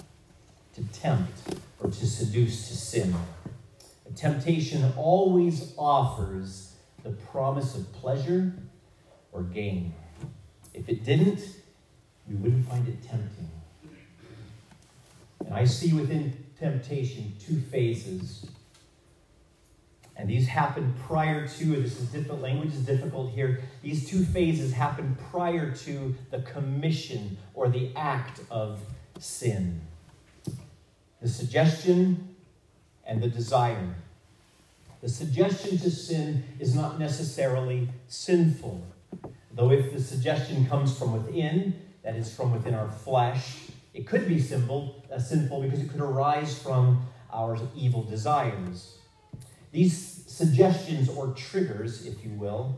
to 0.75 0.83
tempt 0.99 1.55
or 1.79 1.89
to 1.89 2.05
seduce 2.05 2.67
to 2.67 2.75
sin. 2.75 3.15
A 4.07 4.13
temptation 4.13 4.91
always 4.97 5.73
offers 5.77 6.73
the 7.03 7.11
promise 7.11 7.75
of 7.75 7.91
pleasure 7.93 8.53
or 9.31 9.43
gain. 9.43 9.93
If 10.73 10.89
it 10.89 11.03
didn't, 11.05 11.39
we 12.27 12.35
wouldn't 12.35 12.67
find 12.67 12.87
it 12.87 13.01
tempting. 13.03 13.49
And 15.45 15.53
I 15.53 15.65
see 15.65 15.93
within 15.93 16.33
temptation 16.59 17.33
two 17.39 17.59
phases. 17.59 18.45
And 20.17 20.29
these 20.29 20.47
happen 20.47 20.95
prior 21.07 21.47
to, 21.47 21.65
this 21.81 21.99
is 21.99 22.07
different 22.07 22.41
language 22.41 22.73
is 22.73 22.85
difficult 22.85 23.31
here. 23.31 23.61
These 23.81 24.09
two 24.09 24.23
phases 24.23 24.73
happen 24.73 25.17
prior 25.29 25.71
to 25.71 26.15
the 26.31 26.39
commission 26.41 27.37
or 27.53 27.69
the 27.69 27.91
act 27.95 28.39
of 28.49 28.79
sin. 29.19 29.81
The 31.25 31.31
suggestion 31.31 32.35
and 33.03 33.19
the 33.19 33.27
desire. 33.27 33.95
The 35.01 35.09
suggestion 35.09 35.79
to 35.79 35.89
sin 35.89 36.43
is 36.59 36.75
not 36.75 36.99
necessarily 36.99 37.89
sinful. 38.07 38.85
Though 39.51 39.71
if 39.71 39.91
the 39.91 39.99
suggestion 39.99 40.67
comes 40.67 40.95
from 40.95 41.13
within, 41.13 41.81
that 42.03 42.15
is 42.15 42.31
from 42.31 42.51
within 42.51 42.75
our 42.75 42.91
flesh, 42.91 43.57
it 43.91 44.05
could 44.05 44.27
be 44.27 44.39
simple, 44.39 45.03
uh, 45.11 45.17
sinful 45.17 45.63
because 45.63 45.79
it 45.79 45.89
could 45.89 45.99
arise 45.99 46.61
from 46.61 47.07
our 47.33 47.57
evil 47.75 48.03
desires. 48.03 48.99
These 49.71 50.25
suggestions 50.27 51.09
or 51.09 51.29
triggers, 51.29 52.05
if 52.05 52.23
you 52.23 52.33
will, 52.33 52.77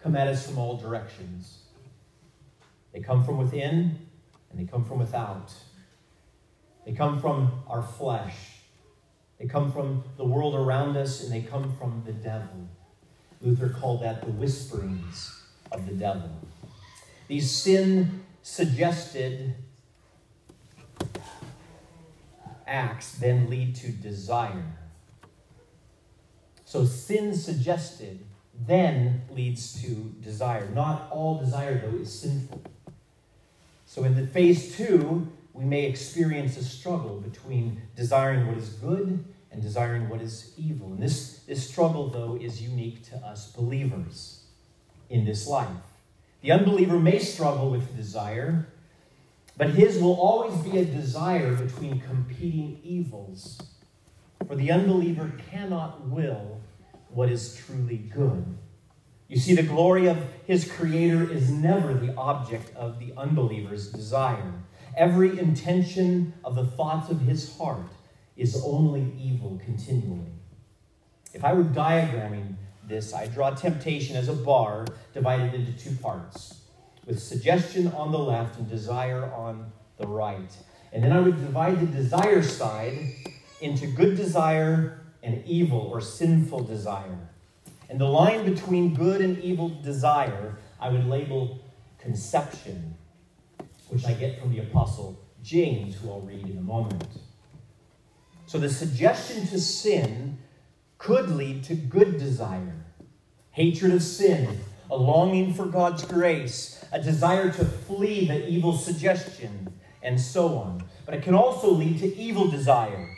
come 0.00 0.16
at 0.16 0.26
us 0.26 0.44
from 0.44 0.58
all 0.58 0.76
directions. 0.76 1.60
They 2.92 2.98
come 2.98 3.22
from 3.24 3.38
within 3.38 4.00
and 4.50 4.58
they 4.58 4.64
come 4.64 4.84
from 4.84 4.98
without. 4.98 5.52
They 6.84 6.92
come 6.92 7.20
from 7.20 7.62
our 7.68 7.82
flesh. 7.82 8.36
They 9.38 9.46
come 9.46 9.72
from 9.72 10.04
the 10.16 10.24
world 10.24 10.54
around 10.54 10.96
us 10.96 11.22
and 11.22 11.32
they 11.32 11.42
come 11.42 11.76
from 11.76 12.02
the 12.06 12.12
devil. 12.12 12.68
Luther 13.40 13.68
called 13.68 14.02
that 14.02 14.22
the 14.22 14.30
whisperings 14.30 15.42
of 15.72 15.86
the 15.86 15.94
devil. 15.94 16.30
These 17.28 17.50
sin 17.50 18.24
suggested 18.42 19.54
acts 22.66 23.12
then 23.12 23.48
lead 23.50 23.74
to 23.76 23.90
desire. 23.90 24.64
So 26.64 26.84
sin 26.84 27.34
suggested 27.34 28.20
then 28.66 29.22
leads 29.30 29.82
to 29.82 30.14
desire. 30.22 30.68
Not 30.70 31.08
all 31.10 31.38
desire, 31.38 31.78
though, 31.78 31.98
is 31.98 32.12
sinful. 32.12 32.62
So 33.86 34.04
in 34.04 34.14
the 34.14 34.26
phase 34.26 34.76
two, 34.76 35.28
we 35.54 35.64
may 35.64 35.86
experience 35.86 36.56
a 36.56 36.64
struggle 36.64 37.20
between 37.20 37.80
desiring 37.94 38.48
what 38.48 38.58
is 38.58 38.70
good 38.70 39.24
and 39.52 39.62
desiring 39.62 40.08
what 40.08 40.20
is 40.20 40.52
evil. 40.58 40.88
And 40.88 41.02
this, 41.02 41.44
this 41.46 41.66
struggle, 41.66 42.08
though, 42.10 42.36
is 42.38 42.60
unique 42.60 43.04
to 43.10 43.16
us 43.18 43.52
believers 43.52 44.42
in 45.08 45.24
this 45.24 45.46
life. 45.46 45.68
The 46.42 46.50
unbeliever 46.50 46.98
may 46.98 47.20
struggle 47.20 47.70
with 47.70 47.96
desire, 47.96 48.66
but 49.56 49.70
his 49.70 50.02
will 50.02 50.14
always 50.14 50.58
be 50.58 50.78
a 50.78 50.84
desire 50.84 51.54
between 51.54 52.00
competing 52.00 52.80
evils. 52.82 53.62
For 54.48 54.56
the 54.56 54.72
unbeliever 54.72 55.32
cannot 55.50 56.08
will 56.08 56.60
what 57.10 57.30
is 57.30 57.54
truly 57.54 57.98
good. 57.98 58.44
You 59.28 59.38
see, 59.38 59.54
the 59.54 59.62
glory 59.62 60.06
of 60.08 60.18
his 60.46 60.70
Creator 60.70 61.30
is 61.30 61.48
never 61.50 61.94
the 61.94 62.14
object 62.16 62.74
of 62.76 62.98
the 62.98 63.14
unbeliever's 63.16 63.90
desire. 63.90 64.52
Every 64.96 65.38
intention 65.38 66.34
of 66.44 66.54
the 66.54 66.66
thoughts 66.66 67.10
of 67.10 67.20
his 67.20 67.56
heart 67.56 67.90
is 68.36 68.62
only 68.64 69.12
evil 69.18 69.60
continually. 69.64 70.32
If 71.32 71.44
I 71.44 71.52
were 71.52 71.64
diagramming 71.64 72.54
this, 72.86 73.12
I 73.12 73.26
draw 73.26 73.50
temptation 73.50 74.16
as 74.16 74.28
a 74.28 74.34
bar 74.34 74.86
divided 75.12 75.54
into 75.54 75.72
two 75.72 75.96
parts, 75.96 76.60
with 77.06 77.20
suggestion 77.20 77.88
on 77.88 78.12
the 78.12 78.18
left 78.18 78.58
and 78.58 78.68
desire 78.68 79.32
on 79.32 79.72
the 79.96 80.06
right. 80.06 80.56
And 80.92 81.02
then 81.02 81.12
I 81.12 81.20
would 81.20 81.40
divide 81.40 81.80
the 81.80 81.86
desire 81.86 82.42
side 82.42 82.98
into 83.60 83.86
good 83.86 84.16
desire 84.16 85.00
and 85.22 85.44
evil 85.44 85.80
or 85.92 86.00
sinful 86.00 86.64
desire. 86.64 87.18
And 87.88 88.00
the 88.00 88.04
line 88.04 88.44
between 88.44 88.94
good 88.94 89.20
and 89.20 89.38
evil 89.38 89.68
desire, 89.68 90.56
I 90.80 90.88
would 90.88 91.06
label 91.06 91.58
conception, 91.98 92.94
which 93.88 94.04
I 94.04 94.12
get 94.14 94.40
from 94.40 94.52
the 94.52 94.60
Apostle 94.60 95.20
James, 95.42 95.96
who 95.96 96.10
I'll 96.10 96.20
read 96.20 96.48
in 96.48 96.58
a 96.58 96.62
moment. 96.62 97.06
So 98.46 98.58
the 98.58 98.70
suggestion 98.70 99.46
to 99.48 99.60
sin 99.60 100.38
could 100.98 101.30
lead 101.30 101.64
to 101.64 101.74
good 101.74 102.18
desire, 102.18 102.84
hatred 103.50 103.92
of 103.92 104.02
sin, 104.02 104.60
a 104.90 104.96
longing 104.96 105.52
for 105.52 105.66
God's 105.66 106.04
grace, 106.04 106.84
a 106.92 107.00
desire 107.00 107.50
to 107.50 107.64
flee 107.64 108.26
the 108.26 108.48
evil 108.48 108.76
suggestion, 108.76 109.72
and 110.02 110.20
so 110.20 110.56
on. 110.58 110.84
But 111.04 111.14
it 111.14 111.22
can 111.22 111.34
also 111.34 111.70
lead 111.70 111.98
to 112.00 112.16
evil 112.16 112.48
desire, 112.48 113.08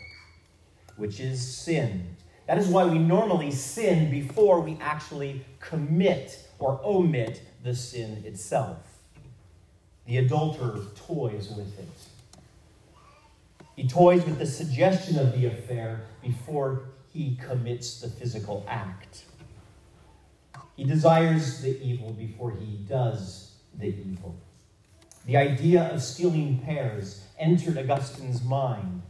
which 0.96 1.20
is 1.20 1.56
sin. 1.56 2.16
That 2.46 2.58
is 2.58 2.68
why 2.68 2.84
we 2.86 2.98
normally 2.98 3.50
sin 3.50 4.10
before 4.10 4.60
we 4.60 4.78
actually 4.80 5.44
commit 5.60 6.48
or 6.58 6.80
omit 6.84 7.42
the 7.62 7.74
sin 7.74 8.22
itself. 8.24 8.95
The 10.06 10.18
adulterer 10.18 10.84
toys 10.94 11.48
with 11.56 11.78
it. 11.78 11.88
He 13.74 13.88
toys 13.88 14.24
with 14.24 14.38
the 14.38 14.46
suggestion 14.46 15.18
of 15.18 15.32
the 15.32 15.46
affair 15.46 16.02
before 16.22 16.84
he 17.12 17.36
commits 17.36 18.00
the 18.00 18.08
physical 18.08 18.64
act. 18.68 19.24
He 20.76 20.84
desires 20.84 21.60
the 21.60 21.82
evil 21.82 22.12
before 22.12 22.52
he 22.52 22.76
does 22.88 23.52
the 23.78 23.88
evil. 23.88 24.36
The 25.26 25.36
idea 25.36 25.92
of 25.92 26.02
stealing 26.02 26.60
pears 26.64 27.24
entered 27.38 27.76
Augustine's 27.76 28.44
mind. 28.44 29.02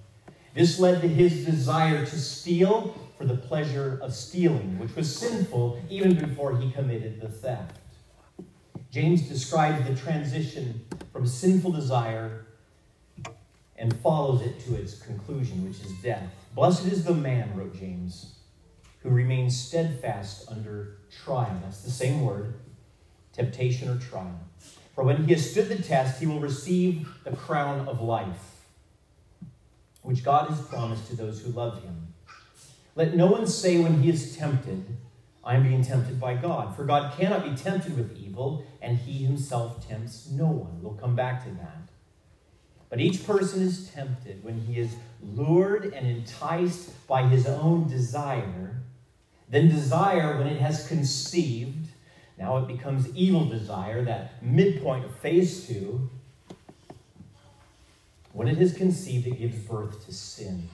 This 0.54 0.80
led 0.80 1.02
to 1.02 1.08
his 1.08 1.44
desire 1.44 2.06
to 2.06 2.18
steal 2.18 2.96
for 3.18 3.26
the 3.26 3.36
pleasure 3.36 3.98
of 4.02 4.14
stealing, 4.14 4.78
which 4.78 4.96
was 4.96 5.14
sinful 5.14 5.78
even 5.90 6.16
before 6.16 6.56
he 6.56 6.70
committed 6.70 7.20
the 7.20 7.28
theft. 7.28 7.78
James 8.96 9.28
describes 9.28 9.86
the 9.86 9.94
transition 9.94 10.80
from 11.12 11.26
sinful 11.26 11.70
desire 11.70 12.46
and 13.76 13.94
follows 14.00 14.40
it 14.40 14.58
to 14.60 14.74
its 14.74 14.94
conclusion, 14.94 15.68
which 15.68 15.82
is 15.82 15.92
death. 16.02 16.32
Blessed 16.54 16.86
is 16.86 17.04
the 17.04 17.12
man, 17.12 17.54
wrote 17.54 17.78
James, 17.78 18.36
who 19.00 19.10
remains 19.10 19.54
steadfast 19.54 20.50
under 20.50 20.96
trial. 21.10 21.60
That's 21.62 21.82
the 21.82 21.90
same 21.90 22.22
word, 22.22 22.54
temptation 23.34 23.90
or 23.90 23.98
trial. 23.98 24.40
For 24.94 25.04
when 25.04 25.26
he 25.26 25.34
has 25.34 25.50
stood 25.50 25.68
the 25.68 25.76
test, 25.76 26.18
he 26.18 26.26
will 26.26 26.40
receive 26.40 27.06
the 27.22 27.36
crown 27.36 27.86
of 27.86 28.00
life, 28.00 28.62
which 30.00 30.24
God 30.24 30.48
has 30.48 30.62
promised 30.62 31.06
to 31.08 31.16
those 31.16 31.42
who 31.42 31.50
love 31.50 31.82
him. 31.82 32.14
Let 32.94 33.14
no 33.14 33.26
one 33.26 33.46
say 33.46 33.78
when 33.78 34.02
he 34.02 34.08
is 34.08 34.34
tempted, 34.34 34.96
I 35.44 35.54
am 35.54 35.64
being 35.64 35.84
tempted 35.84 36.18
by 36.18 36.34
God. 36.34 36.74
For 36.74 36.84
God 36.84 37.16
cannot 37.16 37.44
be 37.44 37.54
tempted 37.54 37.94
with 37.94 38.16
evil, 38.16 38.25
and 38.82 38.98
he 38.98 39.24
himself 39.24 39.86
tempts 39.86 40.28
no 40.30 40.46
one. 40.46 40.82
We'll 40.82 40.94
come 40.94 41.16
back 41.16 41.44
to 41.44 41.50
that. 41.50 41.88
But 42.88 43.00
each 43.00 43.26
person 43.26 43.62
is 43.62 43.90
tempted 43.90 44.44
when 44.44 44.60
he 44.60 44.78
is 44.78 44.94
lured 45.22 45.92
and 45.92 46.06
enticed 46.06 47.06
by 47.06 47.22
his 47.22 47.46
own 47.46 47.88
desire. 47.88 48.82
Then, 49.48 49.68
desire, 49.68 50.38
when 50.38 50.46
it 50.46 50.60
has 50.60 50.86
conceived, 50.86 51.88
now 52.38 52.58
it 52.58 52.66
becomes 52.66 53.08
evil 53.14 53.46
desire, 53.46 54.04
that 54.04 54.42
midpoint 54.42 55.04
of 55.04 55.14
phase 55.16 55.66
two. 55.66 56.10
When 58.32 58.48
it 58.48 58.60
is 58.60 58.74
conceived, 58.74 59.26
it 59.26 59.38
gives 59.38 59.56
birth 59.56 60.04
to 60.06 60.12
sin. 60.12 60.68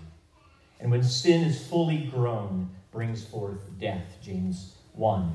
And 0.81 0.91
when 0.91 1.03
sin 1.03 1.43
is 1.45 1.65
fully 1.67 2.11
grown, 2.13 2.71
brings 2.91 3.25
forth 3.25 3.61
death. 3.79 4.19
James 4.23 4.77
1. 4.95 5.33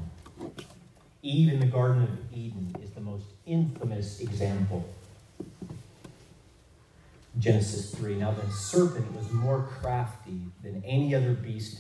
Eve 1.27 1.51
in 1.51 1.59
the 1.59 1.65
Garden 1.65 2.03
of 2.03 2.09
Eden 2.33 2.73
is 2.81 2.91
the 2.91 3.01
most 3.01 3.25
infamous 3.45 4.21
example 4.21 4.87
Genesis 7.37 7.93
3. 7.93 8.15
Now 8.15 8.31
the 8.31 8.49
serpent 8.49 9.13
was 9.13 9.29
more 9.31 9.67
crafty 9.79 10.39
than 10.63 10.81
any 10.85 11.13
other 11.13 11.33
beast 11.33 11.79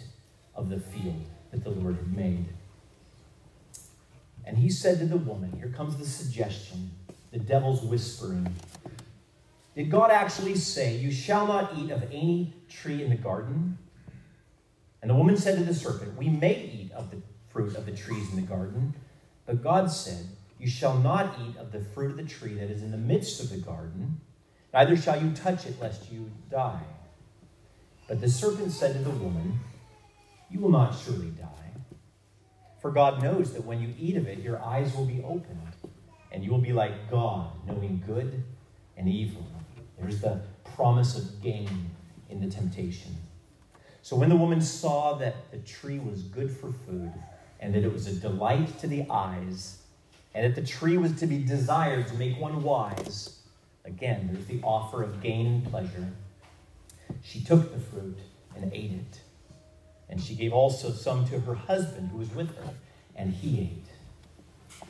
of 0.53 0.69
the 0.69 0.79
field 0.79 1.23
that 1.51 1.63
the 1.63 1.69
Lord 1.69 1.95
had 1.95 2.15
made. 2.15 2.45
And 4.45 4.57
he 4.57 4.69
said 4.69 4.99
to 4.99 5.05
the 5.05 5.17
woman, 5.17 5.53
Here 5.57 5.69
comes 5.69 5.95
the 5.95 6.05
suggestion, 6.05 6.91
the 7.31 7.39
devil's 7.39 7.81
whispering. 7.81 8.53
Did 9.75 9.89
God 9.89 10.11
actually 10.11 10.55
say, 10.55 10.97
You 10.97 11.09
shall 11.09 11.47
not 11.47 11.71
eat 11.77 11.89
of 11.89 12.03
any 12.11 12.53
tree 12.69 13.01
in 13.01 13.09
the 13.09 13.15
garden? 13.15 13.77
And 15.01 15.09
the 15.09 15.15
woman 15.15 15.37
said 15.37 15.57
to 15.57 15.63
the 15.63 15.73
serpent, 15.73 16.17
We 16.17 16.29
may 16.29 16.53
eat 16.53 16.91
of 16.91 17.11
the 17.11 17.17
fruit 17.49 17.75
of 17.75 17.85
the 17.85 17.93
trees 17.93 18.29
in 18.29 18.35
the 18.35 18.41
garden. 18.41 18.93
But 19.47 19.63
God 19.63 19.89
said, 19.89 20.27
You 20.59 20.67
shall 20.67 20.99
not 20.99 21.39
eat 21.41 21.57
of 21.57 21.71
the 21.71 21.79
fruit 21.79 22.11
of 22.11 22.17
the 22.17 22.23
tree 22.23 22.53
that 22.53 22.69
is 22.69 22.83
in 22.83 22.91
the 22.91 22.97
midst 22.97 23.41
of 23.41 23.49
the 23.49 23.57
garden 23.57 24.21
Neither 24.73 24.95
shall 24.95 25.21
you 25.21 25.31
touch 25.31 25.65
it, 25.65 25.81
lest 25.81 26.11
you 26.11 26.29
die. 26.51 26.83
But 28.07 28.21
the 28.21 28.29
serpent 28.29 28.71
said 28.71 28.93
to 28.93 28.99
the 28.99 29.09
woman, 29.09 29.59
You 30.51 30.59
will 30.59 30.69
not 30.69 30.95
surely 30.95 31.31
die. 31.31 31.71
For 32.79 32.91
God 32.91 33.23
knows 33.23 33.53
that 33.53 33.65
when 33.65 33.81
you 33.81 33.93
eat 33.99 34.17
of 34.17 34.27
it, 34.27 34.39
your 34.39 34.63
eyes 34.63 34.95
will 34.95 35.05
be 35.05 35.23
opened, 35.23 35.73
and 36.31 36.43
you 36.43 36.51
will 36.51 36.61
be 36.61 36.73
like 36.73 37.09
God, 37.09 37.49
knowing 37.65 38.03
good 38.05 38.43
and 38.95 39.09
evil. 39.09 39.45
There's 39.99 40.21
the 40.21 40.41
promise 40.75 41.17
of 41.17 41.41
gain 41.41 41.89
in 42.29 42.39
the 42.39 42.47
temptation. 42.47 43.15
So 44.03 44.15
when 44.15 44.29
the 44.29 44.35
woman 44.35 44.61
saw 44.61 45.15
that 45.15 45.49
the 45.51 45.57
tree 45.57 45.97
was 45.97 46.21
good 46.21 46.51
for 46.51 46.71
food, 46.71 47.11
and 47.59 47.73
that 47.73 47.83
it 47.83 47.91
was 47.91 48.07
a 48.07 48.13
delight 48.13 48.79
to 48.79 48.87
the 48.87 49.05
eyes, 49.09 49.77
and 50.33 50.45
that 50.45 50.59
the 50.59 50.67
tree 50.67 50.97
was 50.97 51.13
to 51.19 51.27
be 51.27 51.43
desired 51.43 52.07
to 52.07 52.13
make 52.15 52.39
one 52.39 52.63
wise, 52.63 53.37
Again, 53.87 54.29
there's 54.31 54.45
the 54.47 54.59
offer 54.63 55.01
of 55.01 55.21
gain 55.21 55.47
and 55.47 55.71
pleasure. 55.71 56.11
She 57.23 57.41
took 57.41 57.71
the 57.73 57.79
fruit 57.79 58.17
and 58.53 58.71
ate 58.73 58.91
it. 58.91 59.21
And 60.09 60.21
she 60.21 60.35
gave 60.35 60.51
also 60.51 60.91
some 60.91 61.25
to 61.29 61.39
her 61.39 61.55
husband 61.55 62.11
who 62.11 62.17
was 62.17 62.33
with 62.35 62.55
her, 62.57 62.73
and 63.15 63.33
he 63.33 63.61
ate. 63.61 63.85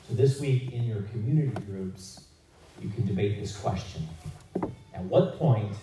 So 0.07 0.15
this 0.15 0.39
week 0.39 0.73
in 0.73 0.83
your 0.83 1.03
community 1.03 1.61
groups, 1.61 2.25
you 2.81 2.89
can 2.89 3.05
debate 3.05 3.39
this 3.39 3.55
question. 3.55 4.07
At 4.93 5.03
what 5.03 5.37
point 5.37 5.75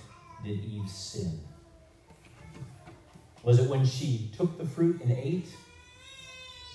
did 0.44 0.64
Eve 0.64 0.90
sin? 0.90 1.40
Was 3.44 3.61
it 3.61 3.70
when 3.70 3.87
she 3.87 4.31
took 4.37 4.59
the 4.59 4.66
fruit 4.66 5.01
and 5.03 5.12
ate? 5.12 5.49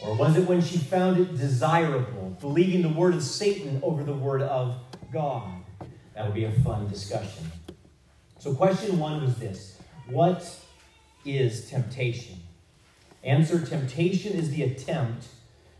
Or 0.01 0.15
was 0.15 0.37
it 0.37 0.47
when 0.47 0.61
she 0.61 0.77
found 0.77 1.19
it 1.19 1.37
desirable, 1.37 2.37
believing 2.39 2.81
the 2.81 2.89
word 2.89 3.13
of 3.13 3.23
Satan 3.23 3.79
over 3.83 4.03
the 4.03 4.13
word 4.13 4.41
of 4.41 4.77
God? 5.11 5.51
That 6.15 6.25
would 6.25 6.33
be 6.33 6.45
a 6.45 6.51
fun 6.51 6.87
discussion. 6.87 7.51
So, 8.39 8.55
question 8.55 8.97
one 8.99 9.21
was 9.21 9.35
this 9.35 9.77
What 10.07 10.57
is 11.25 11.69
temptation? 11.69 12.39
Answer 13.23 13.65
Temptation 13.65 14.33
is 14.33 14.51
the 14.51 14.63
attempt 14.63 15.27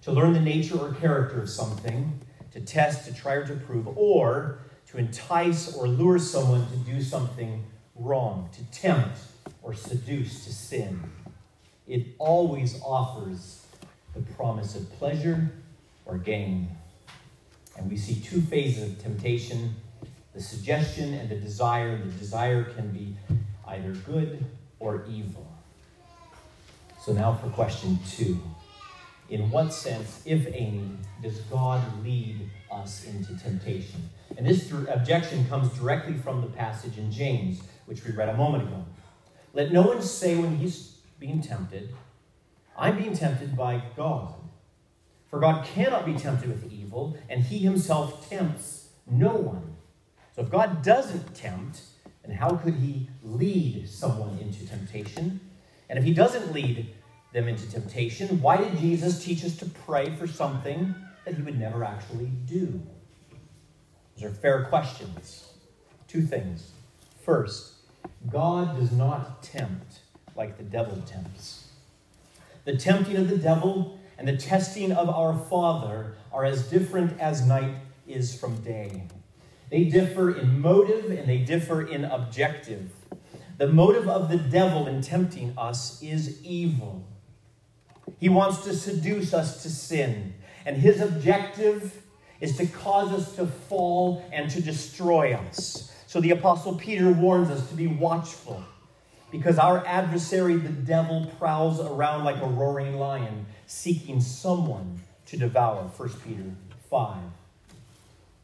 to 0.02 0.12
learn 0.12 0.34
the 0.34 0.42
nature 0.42 0.78
or 0.78 0.94
character 0.94 1.42
of 1.42 1.50
something, 1.50 2.20
to 2.52 2.60
test, 2.60 3.06
to 3.06 3.14
try, 3.14 3.36
or 3.36 3.48
to 3.48 3.56
prove, 3.56 3.88
or 3.98 4.60
to 4.88 4.98
entice 4.98 5.74
or 5.76 5.88
lure 5.88 6.20
someone 6.20 6.68
to 6.72 6.78
do 6.78 7.02
something 7.02 7.64
wrong, 7.96 8.50
to 8.54 8.64
tempt 8.78 9.20
or 9.62 9.74
seduce 9.74 10.46
to 10.46 10.54
sin. 10.54 11.02
It 11.88 12.08
always 12.18 12.82
offers 12.82 13.66
the 14.14 14.22
promise 14.34 14.76
of 14.76 14.92
pleasure 14.94 15.52
or 16.06 16.18
gain. 16.18 16.70
And 17.78 17.90
we 17.90 17.98
see 17.98 18.16
two 18.16 18.42
phases 18.42 18.92
of 18.92 19.02
temptation 19.02 19.76
the 20.34 20.42
suggestion 20.42 21.14
and 21.16 21.28
the 21.28 21.36
desire. 21.36 21.98
The 21.98 22.12
desire 22.12 22.64
can 22.64 22.92
be 22.92 23.16
either 23.68 23.92
good 23.92 24.46
or 24.80 25.04
evil. 25.10 25.46
So, 27.02 27.14
now 27.14 27.34
for 27.34 27.50
question 27.50 28.00
two. 28.10 28.40
In 29.30 29.52
what 29.52 29.74
sense, 29.74 30.22
if 30.26 30.48
any, 30.48 30.90
does 31.22 31.40
God 31.42 31.82
lead 32.04 32.50
us 32.72 33.06
into 33.06 33.38
temptation? 33.38 34.10
And 34.38 34.46
this 34.46 34.72
objection 34.72 35.48
comes 35.48 35.70
directly 35.78 36.14
from 36.14 36.42
the 36.42 36.48
passage 36.48 36.98
in 36.98 37.12
James, 37.12 37.62
which 37.86 38.04
we 38.06 38.12
read 38.12 38.30
a 38.30 38.38
moment 38.38 38.64
ago. 38.64 38.86
Let 39.54 39.72
no 39.72 39.84
one 39.84 40.02
say 40.02 40.36
when 40.36 40.58
he's 40.58 40.96
being 41.20 41.42
tempted, 41.42 41.90
I'm 42.80 42.98
being 42.98 43.16
tempted 43.16 43.58
by 43.58 43.84
God. 43.96 44.34
For 45.30 45.40
God 45.40 45.66
cannot 45.66 46.06
be 46.06 46.14
tempted 46.14 46.50
with 46.50 46.72
evil, 46.72 47.18
and 47.30 47.44
he 47.44 47.60
himself 47.60 48.28
tempts 48.30 48.90
no 49.06 49.34
one. 49.36 49.76
So 50.36 50.42
if 50.42 50.50
God 50.50 50.82
doesn't 50.82 51.36
tempt, 51.36 51.82
then 52.26 52.36
how 52.36 52.56
could 52.56 52.76
he 52.76 53.10
lead 53.24 53.90
someone 53.90 54.38
into 54.40 54.66
temptation? 54.66 55.40
And 55.90 56.00
if 56.00 56.06
he 56.06 56.14
doesn't 56.14 56.54
lead 56.54 56.94
them 57.34 57.48
into 57.48 57.70
temptation, 57.70 58.42
why 58.42 58.58
did 58.58 58.78
Jesus 58.78 59.24
teach 59.24 59.44
us 59.44 59.58
to 59.58 59.66
pray 59.66 60.16
for 60.16 60.28
something 60.28 60.96
that 61.26 61.36
he 61.36 61.42
would 61.42 61.60
never 61.60 61.84
actually 61.84 62.32
do? 62.46 62.82
Those 64.16 64.32
are 64.32 64.34
fair 64.34 64.66
questions. 64.66 65.54
Two 66.08 66.22
things. 66.22 66.72
First, 67.24 67.74
God 68.30 68.80
does 68.80 68.92
not 68.92 69.44
tempt 69.44 70.00
like 70.36 70.58
the 70.58 70.64
devil 70.64 71.02
tempts. 71.06 71.69
The 72.70 72.78
tempting 72.78 73.16
of 73.16 73.28
the 73.32 73.38
devil 73.40 73.98
and 74.20 74.28
the 74.28 74.38
testing 74.38 74.92
of 74.92 75.10
our 75.10 75.36
Father 75.36 76.14
are 76.32 76.46
as 76.46 76.70
different 76.70 77.20
as 77.20 77.44
night 77.44 77.74
is 78.08 78.40
from 78.40 78.62
day. 78.62 79.08
They 79.72 79.86
differ 79.86 80.38
in 80.38 80.62
motive 80.62 81.10
and 81.10 81.28
they 81.28 81.40
differ 81.40 81.82
in 81.82 82.06
objective. 82.06 82.92
The 83.58 83.70
motive 83.70 84.08
of 84.08 84.30
the 84.30 84.38
devil 84.38 84.86
in 84.86 85.02
tempting 85.02 85.56
us 85.58 86.00
is 86.04 86.44
evil. 86.44 87.08
He 88.20 88.30
wants 88.30 88.64
to 88.66 88.76
seduce 88.76 89.34
us 89.34 89.64
to 89.64 89.70
sin, 89.72 90.36
and 90.64 90.78
his 90.78 91.02
objective 91.02 92.04
is 92.40 92.56
to 92.58 92.68
cause 92.68 93.12
us 93.12 93.36
to 93.38 93.48
fall 93.48 94.24
and 94.32 94.48
to 94.52 94.62
destroy 94.62 95.34
us. 95.34 95.92
So 96.06 96.22
the 96.22 96.30
Apostle 96.30 96.76
Peter 96.76 97.12
warns 97.12 97.50
us 97.50 97.68
to 97.70 97.74
be 97.74 97.88
watchful 97.88 98.64
because 99.32 99.60
our 99.60 99.86
adversary, 99.86 100.56
the 100.56 100.70
devil, 100.70 101.32
prowls 101.38 101.80
around 101.80 102.24
like 102.24 102.42
a 102.42 102.48
roaring 102.48 102.98
lion, 102.98 103.46
seeking 103.68 104.22
someone 104.22 105.00
to 105.28 105.38
devour. 105.38 105.84
1 105.84 106.10
Peter 106.26 106.44
5. 106.90 107.18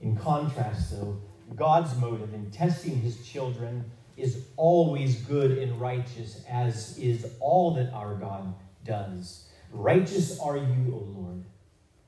In 0.02 0.16
contrast, 0.16 0.92
though, 0.92 1.18
God's 1.56 1.96
motive 1.98 2.34
in 2.34 2.52
testing 2.52 3.02
his 3.02 3.26
children 3.26 3.86
is 4.18 4.46
always 4.56 5.22
good 5.22 5.58
and 5.58 5.80
righteous, 5.80 6.44
as 6.50 6.98
is 6.98 7.28
all 7.40 7.74
that 7.76 7.92
our 7.92 8.16
God 8.16 8.54
does. 8.84 9.48
Righteous 9.72 10.40
are 10.40 10.58
you, 10.58 10.94
O 10.94 11.20
Lord, 11.20 11.44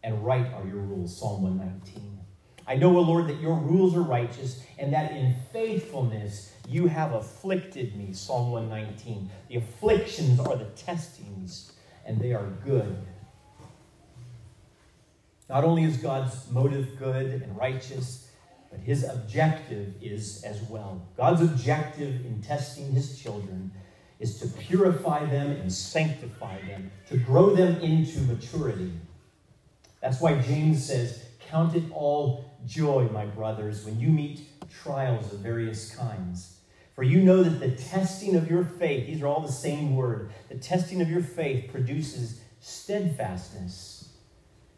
and 0.03 0.23
right 0.23 0.45
are 0.53 0.65
your 0.65 0.81
rules. 0.81 1.17
Psalm 1.17 1.43
119. 1.43 2.19
I 2.67 2.75
know, 2.75 2.97
O 2.97 3.01
Lord, 3.01 3.27
that 3.27 3.39
your 3.39 3.55
rules 3.55 3.95
are 3.95 4.01
righteous, 4.01 4.61
and 4.77 4.93
that 4.93 5.11
in 5.11 5.35
faithfulness 5.51 6.53
you 6.67 6.87
have 6.87 7.13
afflicted 7.13 7.95
me. 7.95 8.11
Psalm 8.13 8.51
119. 8.51 9.29
The 9.49 9.55
afflictions 9.55 10.39
are 10.39 10.55
the 10.55 10.65
testings, 10.75 11.71
and 12.05 12.19
they 12.19 12.33
are 12.33 12.47
good. 12.65 12.97
Not 15.49 15.63
only 15.63 15.85
is 15.85 15.97
God's 15.97 16.51
motive 16.51 16.99
good 16.99 17.41
and 17.41 17.57
righteous, 17.57 18.29
but 18.69 18.81
his 18.81 19.05
objective 19.05 19.93
is 20.01 20.43
as 20.43 20.61
well. 20.63 21.01
God's 21.15 21.41
objective 21.41 22.25
in 22.25 22.41
testing 22.41 22.91
his 22.91 23.17
children 23.17 23.71
is 24.19 24.39
to 24.39 24.47
purify 24.47 25.25
them 25.25 25.51
and 25.51 25.71
sanctify 25.71 26.59
them, 26.67 26.91
to 27.07 27.17
grow 27.17 27.55
them 27.55 27.79
into 27.81 28.19
maturity. 28.21 28.91
That's 30.01 30.19
why 30.19 30.41
James 30.41 30.85
says, 30.85 31.23
Count 31.47 31.75
it 31.75 31.83
all 31.93 32.51
joy, 32.65 33.07
my 33.13 33.25
brothers, 33.25 33.85
when 33.85 33.97
you 33.99 34.09
meet 34.09 34.41
trials 34.69 35.31
of 35.31 35.39
various 35.39 35.95
kinds. 35.95 36.56
For 36.97 37.03
you 37.03 37.21
know 37.21 37.43
that 37.43 37.59
the 37.59 37.69
testing 37.79 38.35
of 38.35 38.49
your 38.49 38.63
faith, 38.63 39.05
these 39.05 39.21
are 39.21 39.27
all 39.27 39.41
the 39.41 39.51
same 39.51 39.95
word, 39.95 40.31
the 40.49 40.57
testing 40.57 40.99
of 40.99 41.07
your 41.07 41.21
faith 41.21 41.71
produces 41.71 42.41
steadfastness 42.59 44.15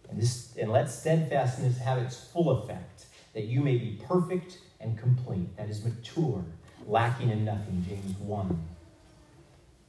and, 0.10 0.21
this, 0.21 0.53
and 0.60 0.69
let 0.69 0.91
steadfastness 0.91 1.77
have 1.77 1.97
its 1.97 2.19
full 2.19 2.49
effect, 2.51 3.05
that 3.34 3.45
you 3.45 3.62
may 3.62 3.77
be 3.77 4.01
perfect 4.05 4.58
and 4.82 4.97
complete, 4.97 5.55
that 5.55 5.69
is, 5.69 5.86
mature, 5.86 6.43
lacking 6.86 7.29
in 7.29 7.45
nothing. 7.45 7.86
James 7.88 8.17
1. 8.17 8.67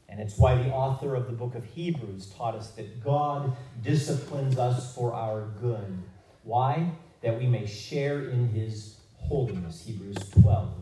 And 0.08 0.20
it's 0.20 0.38
why 0.38 0.54
the 0.54 0.70
author 0.70 1.16
of 1.16 1.26
the 1.26 1.32
book 1.32 1.56
of 1.56 1.64
Hebrews 1.64 2.32
taught 2.36 2.54
us 2.54 2.70
that 2.72 3.02
God 3.02 3.56
disciplines 3.82 4.56
us 4.56 4.94
for 4.94 5.12
our 5.14 5.48
good. 5.60 6.00
Why? 6.44 6.92
That 7.22 7.36
we 7.40 7.48
may 7.48 7.66
share 7.66 8.30
in 8.30 8.50
his 8.50 9.00
holiness. 9.16 9.82
Hebrews 9.84 10.30
12. 10.42 10.79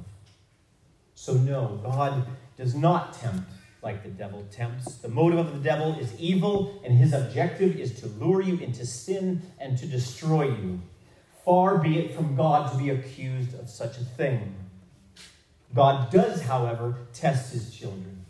So, 1.21 1.35
no, 1.35 1.81
God 1.83 2.29
does 2.57 2.77
not 2.77 3.13
tempt 3.13 3.51
like 3.83 4.05
the 4.05 4.09
devil 4.09 4.47
tempts. 4.53 4.95
The 4.99 5.09
motive 5.09 5.41
of 5.41 5.53
the 5.53 5.59
devil 5.59 5.99
is 5.99 6.15
evil, 6.17 6.81
and 6.85 6.97
his 6.97 7.13
objective 7.13 7.77
is 7.77 8.01
to 8.01 8.07
lure 8.07 8.41
you 8.41 8.57
into 8.59 8.87
sin 8.87 9.43
and 9.59 9.77
to 9.79 9.87
destroy 9.87 10.45
you. 10.45 10.81
Far 11.45 11.79
be 11.79 11.99
it 11.99 12.15
from 12.15 12.37
God 12.37 12.71
to 12.71 12.79
be 12.79 12.91
accused 12.91 13.59
of 13.59 13.69
such 13.69 13.99
a 13.99 14.05
thing. 14.05 14.55
God 15.75 16.13
does, 16.13 16.43
however, 16.43 16.95
test 17.13 17.53
his 17.53 17.75
children, 17.75 18.25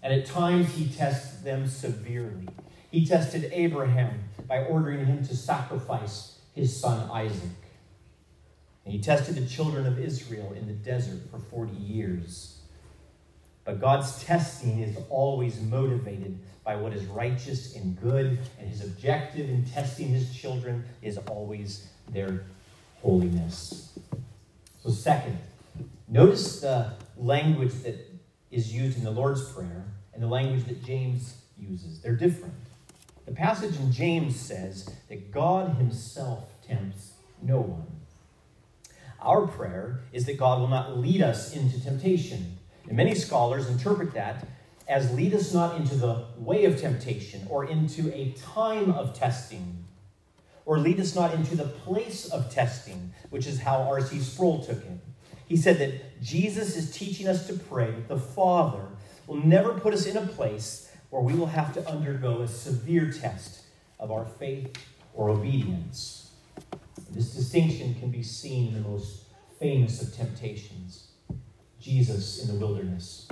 and 0.00 0.14
at 0.14 0.24
times 0.24 0.72
he 0.74 0.88
tests 0.88 1.42
them 1.42 1.66
severely. 1.66 2.48
He 2.92 3.04
tested 3.04 3.50
Abraham 3.52 4.20
by 4.46 4.64
ordering 4.64 5.04
him 5.04 5.26
to 5.26 5.36
sacrifice 5.36 6.38
his 6.54 6.80
son 6.80 7.10
Isaac. 7.10 7.59
And 8.90 8.98
he 8.98 9.04
tested 9.04 9.36
the 9.36 9.46
children 9.46 9.86
of 9.86 10.00
Israel 10.00 10.52
in 10.52 10.66
the 10.66 10.72
desert 10.72 11.20
for 11.30 11.38
40 11.38 11.76
years. 11.76 12.58
But 13.64 13.80
God's 13.80 14.24
testing 14.24 14.80
is 14.80 14.96
always 15.08 15.60
motivated 15.60 16.40
by 16.64 16.74
what 16.74 16.92
is 16.92 17.04
righteous 17.04 17.76
and 17.76 17.96
good, 18.00 18.40
and 18.58 18.68
his 18.68 18.82
objective 18.82 19.48
in 19.48 19.64
testing 19.64 20.08
his 20.08 20.34
children 20.34 20.84
is 21.02 21.18
always 21.18 21.86
their 22.08 22.42
holiness. 23.00 23.96
So, 24.82 24.90
second, 24.90 25.38
notice 26.08 26.60
the 26.60 26.94
language 27.16 27.74
that 27.84 27.94
is 28.50 28.74
used 28.74 28.98
in 28.98 29.04
the 29.04 29.12
Lord's 29.12 29.52
Prayer 29.52 29.84
and 30.14 30.20
the 30.20 30.26
language 30.26 30.64
that 30.64 30.82
James 30.82 31.36
uses. 31.56 32.00
They're 32.00 32.16
different. 32.16 32.54
The 33.24 33.34
passage 33.34 33.76
in 33.76 33.92
James 33.92 34.34
says 34.34 34.92
that 35.08 35.30
God 35.30 35.76
himself 35.76 36.48
tempts 36.66 37.12
no 37.40 37.60
one. 37.60 37.99
Our 39.22 39.46
prayer 39.46 40.00
is 40.12 40.26
that 40.26 40.38
God 40.38 40.60
will 40.60 40.68
not 40.68 40.98
lead 40.98 41.22
us 41.22 41.54
into 41.54 41.82
temptation 41.82 42.58
and 42.90 42.96
many 42.96 43.14
scholars 43.14 43.68
interpret 43.68 44.14
that 44.14 44.46
as 44.88 45.12
lead 45.12 45.32
us 45.32 45.54
not 45.54 45.76
into 45.76 45.94
the 45.94 46.24
way 46.36 46.64
of 46.64 46.80
temptation 46.80 47.46
or 47.48 47.64
into 47.64 48.12
a 48.12 48.32
time 48.32 48.90
of 48.90 49.14
testing, 49.14 49.84
or 50.66 50.78
lead 50.78 50.98
us 50.98 51.14
not 51.14 51.32
into 51.32 51.54
the 51.54 51.64
place 51.64 52.26
of 52.26 52.52
testing, 52.52 53.12
which 53.30 53.46
is 53.46 53.60
how 53.60 53.82
R.C. 53.82 54.18
Sproul 54.18 54.64
took 54.64 54.78
it. 54.78 54.98
He 55.46 55.56
said 55.56 55.78
that 55.78 56.20
Jesus 56.20 56.76
is 56.76 56.90
teaching 56.90 57.28
us 57.28 57.46
to 57.46 57.52
pray 57.54 57.92
that 57.92 58.08
the 58.08 58.18
Father 58.18 58.86
will 59.28 59.46
never 59.46 59.74
put 59.74 59.94
us 59.94 60.06
in 60.06 60.16
a 60.16 60.26
place 60.26 60.90
where 61.10 61.22
we 61.22 61.34
will 61.34 61.46
have 61.46 61.72
to 61.74 61.88
undergo 61.88 62.42
a 62.42 62.48
severe 62.48 63.12
test 63.12 63.62
of 64.00 64.10
our 64.10 64.24
faith 64.24 64.72
or 65.14 65.30
obedience. 65.30 66.32
This 67.10 67.34
distinction 67.34 67.94
can 67.94 68.10
be 68.10 68.22
seen 68.22 68.68
in 68.68 68.82
the 68.82 68.88
most 68.88 69.24
famous 69.58 70.00
of 70.00 70.14
temptations 70.14 71.08
Jesus 71.80 72.42
in 72.42 72.48
the 72.48 72.64
wilderness. 72.64 73.28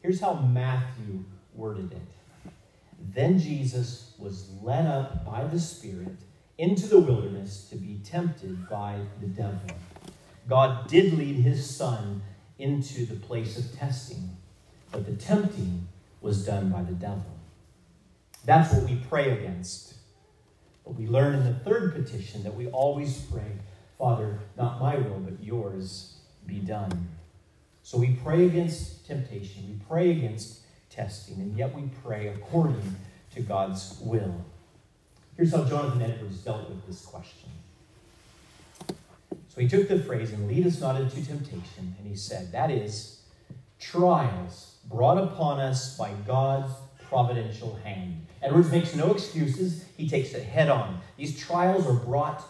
Here's 0.00 0.20
how 0.20 0.34
Matthew 0.34 1.24
worded 1.54 1.92
it 1.92 2.52
Then 2.98 3.38
Jesus 3.38 4.14
was 4.18 4.48
led 4.62 4.86
up 4.86 5.24
by 5.24 5.44
the 5.44 5.60
Spirit 5.60 6.16
into 6.58 6.86
the 6.86 7.00
wilderness 7.00 7.68
to 7.70 7.76
be 7.76 8.00
tempted 8.04 8.68
by 8.68 9.00
the 9.20 9.26
devil. 9.26 9.60
God 10.48 10.88
did 10.88 11.12
lead 11.14 11.36
his 11.36 11.68
son 11.68 12.22
into 12.58 13.06
the 13.06 13.16
place 13.16 13.58
of 13.58 13.76
testing, 13.76 14.36
but 14.90 15.06
the 15.06 15.14
tempting 15.14 15.88
was 16.20 16.44
done 16.44 16.70
by 16.70 16.82
the 16.82 16.92
devil. 16.92 17.38
That's 18.44 18.72
what 18.72 18.84
we 18.84 18.96
pray 19.08 19.30
against. 19.30 19.91
But 20.84 20.94
we 20.94 21.06
learn 21.06 21.34
in 21.34 21.44
the 21.44 21.54
third 21.54 21.94
petition 21.94 22.42
that 22.42 22.54
we 22.54 22.66
always 22.68 23.18
pray, 23.30 23.58
Father, 23.98 24.40
not 24.56 24.80
my 24.80 24.96
will, 24.96 25.20
but 25.20 25.42
yours 25.42 26.14
be 26.46 26.58
done. 26.58 27.08
So 27.82 27.98
we 27.98 28.18
pray 28.22 28.46
against 28.46 29.06
temptation, 29.06 29.64
we 29.68 29.84
pray 29.88 30.10
against 30.10 30.60
testing, 30.90 31.36
and 31.36 31.56
yet 31.56 31.74
we 31.74 31.88
pray 32.04 32.28
according 32.28 32.96
to 33.34 33.42
God's 33.42 33.98
will. 34.02 34.44
Here's 35.36 35.52
how 35.52 35.64
Jonathan 35.64 36.02
Edwards 36.02 36.38
dealt 36.38 36.68
with 36.68 36.86
this 36.86 37.04
question. 37.04 37.50
So 39.48 39.60
he 39.60 39.68
took 39.68 39.88
the 39.88 39.98
phrase, 39.98 40.32
and 40.32 40.48
lead 40.48 40.66
us 40.66 40.80
not 40.80 41.00
into 41.00 41.24
temptation, 41.24 41.94
and 41.98 42.06
he 42.06 42.16
said, 42.16 42.52
that 42.52 42.70
is, 42.70 43.20
trials 43.78 44.76
brought 44.88 45.18
upon 45.18 45.60
us 45.60 45.96
by 45.96 46.12
God's 46.26 46.72
providential 47.08 47.78
hand. 47.84 48.26
Edwards 48.42 48.72
makes 48.72 48.94
no 48.96 49.12
excuses, 49.12 49.84
he 49.96 50.08
takes 50.08 50.32
it 50.32 50.42
head 50.42 50.68
on. 50.68 51.00
These 51.16 51.38
trials 51.38 51.86
are 51.86 51.92
brought 51.92 52.42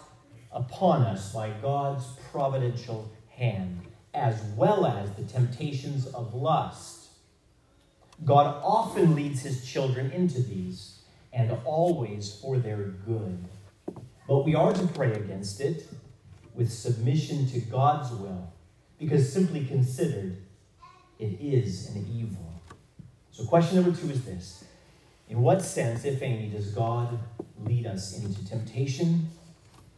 upon 0.51 1.03
us 1.03 1.33
by 1.35 1.51
God's 1.61 2.07
providential 2.31 3.13
hand, 3.29 3.83
as 4.15 4.43
well 4.57 4.87
as 4.87 5.11
the 5.13 5.25
temptations 5.25 6.07
of 6.07 6.35
lust. 6.35 7.09
God 8.25 8.59
often 8.63 9.15
leads 9.15 9.43
his 9.43 9.67
children 9.67 10.11
into 10.13 10.43
these, 10.43 11.01
and 11.33 11.57
always 11.65 12.39
for 12.41 12.59
their 12.59 12.85
good. 13.07 13.45
But 14.27 14.45
we 14.45 14.55
are 14.55 14.73
to 14.73 14.87
pray 14.89 15.13
against 15.13 15.61
it 15.61 15.89
with 16.55 16.73
submission 16.73 17.47
to 17.49 17.61
God's 17.61 18.11
will, 18.13 18.53
because 18.99 19.31
simply 19.31 19.67
considered, 19.67 20.39
it 21.19 21.39
is 21.41 21.91
an 21.95 22.07
evil. 22.15 22.53
So, 23.31 23.45
question 23.47 23.77
number 23.83 23.99
two 23.99 24.11
is 24.11 24.25
this 24.25 24.65
In 25.33 25.41
what 25.41 25.63
sense, 25.63 26.05
if 26.05 26.21
any, 26.21 26.49
does 26.49 26.73
God 26.73 27.19
lead 27.65 27.87
us 27.87 28.23
into 28.23 28.45
temptation? 28.45 29.31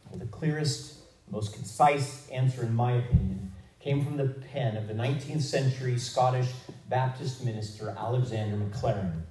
Well, 0.09 0.17
the 0.17 0.27
clearest, 0.27 0.93
most 1.29 1.51
concise 1.51 2.29
answer, 2.29 2.63
in 2.63 2.73
my 2.73 2.93
opinion, 2.93 3.51
came 3.81 4.05
from 4.05 4.15
the 4.15 4.29
pen 4.29 4.77
of 4.77 4.87
the 4.87 4.93
19th 4.93 5.41
century 5.41 5.99
Scottish 5.99 6.47
Baptist 6.87 7.43
minister 7.43 7.93
Alexander 7.99 8.55
Maclaren. 8.55 9.23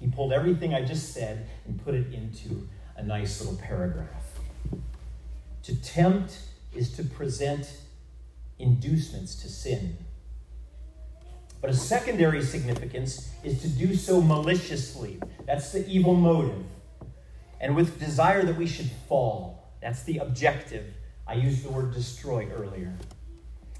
He 0.00 0.06
pulled 0.06 0.32
everything 0.32 0.72
I 0.72 0.82
just 0.82 1.12
said 1.12 1.50
and 1.66 1.84
put 1.84 1.94
it 1.94 2.10
into 2.10 2.66
a 2.96 3.02
nice 3.02 3.42
little 3.42 3.58
paragraph. 3.58 4.40
To 5.64 5.82
tempt 5.82 6.38
is 6.74 6.96
to 6.96 7.04
present 7.04 7.76
inducements 8.58 9.34
to 9.42 9.50
sin. 9.50 9.98
But 11.62 11.70
a 11.70 11.74
secondary 11.74 12.42
significance 12.42 13.30
is 13.44 13.62
to 13.62 13.68
do 13.68 13.94
so 13.94 14.20
maliciously. 14.20 15.20
That's 15.46 15.70
the 15.70 15.88
evil 15.88 16.14
motive. 16.14 16.64
And 17.60 17.76
with 17.76 18.00
desire 18.00 18.44
that 18.44 18.56
we 18.56 18.66
should 18.66 18.90
fall. 19.08 19.72
That's 19.80 20.02
the 20.02 20.18
objective. 20.18 20.84
I 21.24 21.34
used 21.34 21.64
the 21.64 21.70
word 21.70 21.94
destroy 21.94 22.48
earlier. 22.52 22.92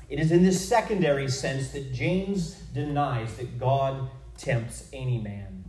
It 0.09 0.21
is 0.21 0.31
in 0.31 0.45
this 0.45 0.67
secondary 0.67 1.29
sense 1.29 1.71
that 1.71 1.93
James 1.93 2.55
denies 2.73 3.35
that 3.35 3.59
God 3.59 4.09
tempts 4.39 4.89
any 4.93 5.19
man. 5.19 5.65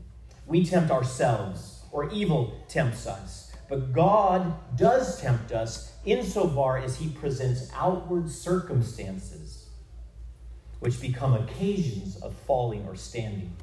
We 0.45 0.65
tempt 0.65 0.91
ourselves, 0.91 1.81
or 1.91 2.11
evil 2.11 2.63
tempts 2.67 3.07
us. 3.07 3.51
But 3.69 3.91
God 3.91 4.53
does 4.77 5.19
tempt 5.19 5.51
us 5.51 5.93
insofar 6.05 6.77
as 6.77 6.97
he 6.97 7.09
presents 7.09 7.71
outward 7.73 8.29
circumstances 8.29 9.62
which 10.83 10.99
become 10.99 11.33
occasions 11.33 12.17
of 12.17 12.35
falling 12.45 12.85
or 12.85 12.93
standing. 12.93 13.55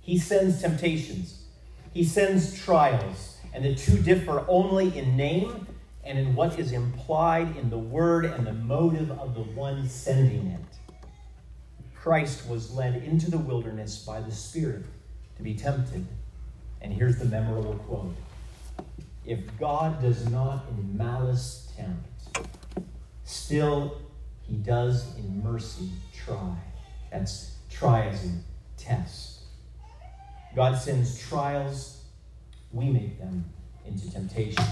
He 0.00 0.16
sends 0.16 0.62
temptations, 0.62 1.44
he 1.92 2.02
sends 2.02 2.58
trials, 2.58 3.36
and 3.52 3.62
the 3.62 3.74
two 3.74 3.98
differ 3.98 4.46
only 4.48 4.96
in 4.96 5.18
name 5.18 5.66
and 6.02 6.18
in 6.18 6.34
what 6.34 6.58
is 6.58 6.72
implied 6.72 7.54
in 7.58 7.68
the 7.68 7.76
word 7.78 8.24
and 8.24 8.46
the 8.46 8.54
motive 8.54 9.10
of 9.10 9.34
the 9.34 9.42
one 9.42 9.86
sending 9.86 10.46
it. 10.46 11.04
Christ 11.94 12.48
was 12.48 12.72
led 12.72 13.02
into 13.02 13.30
the 13.30 13.36
wilderness 13.36 14.02
by 14.02 14.22
the 14.22 14.32
Spirit 14.32 14.86
to 15.36 15.42
be 15.42 15.52
tempted. 15.52 16.06
And 16.80 16.90
here's 16.90 17.18
the 17.18 17.26
memorable 17.26 17.74
quote 17.86 18.16
If 19.26 19.40
God 19.58 20.00
does 20.00 20.26
not 20.30 20.64
in 20.70 20.96
malice 20.96 21.70
tempt, 21.76 22.48
still 23.24 23.99
he 24.50 24.56
does 24.56 25.16
in 25.16 25.42
mercy 25.44 25.90
try. 26.12 26.56
That's 27.12 27.54
try 27.70 28.06
as 28.06 28.24
in 28.24 28.42
test. 28.76 29.42
God 30.56 30.76
sends 30.76 31.16
trials, 31.20 32.02
we 32.72 32.86
make 32.86 33.20
them 33.20 33.44
into 33.86 34.10
temptations. 34.10 34.66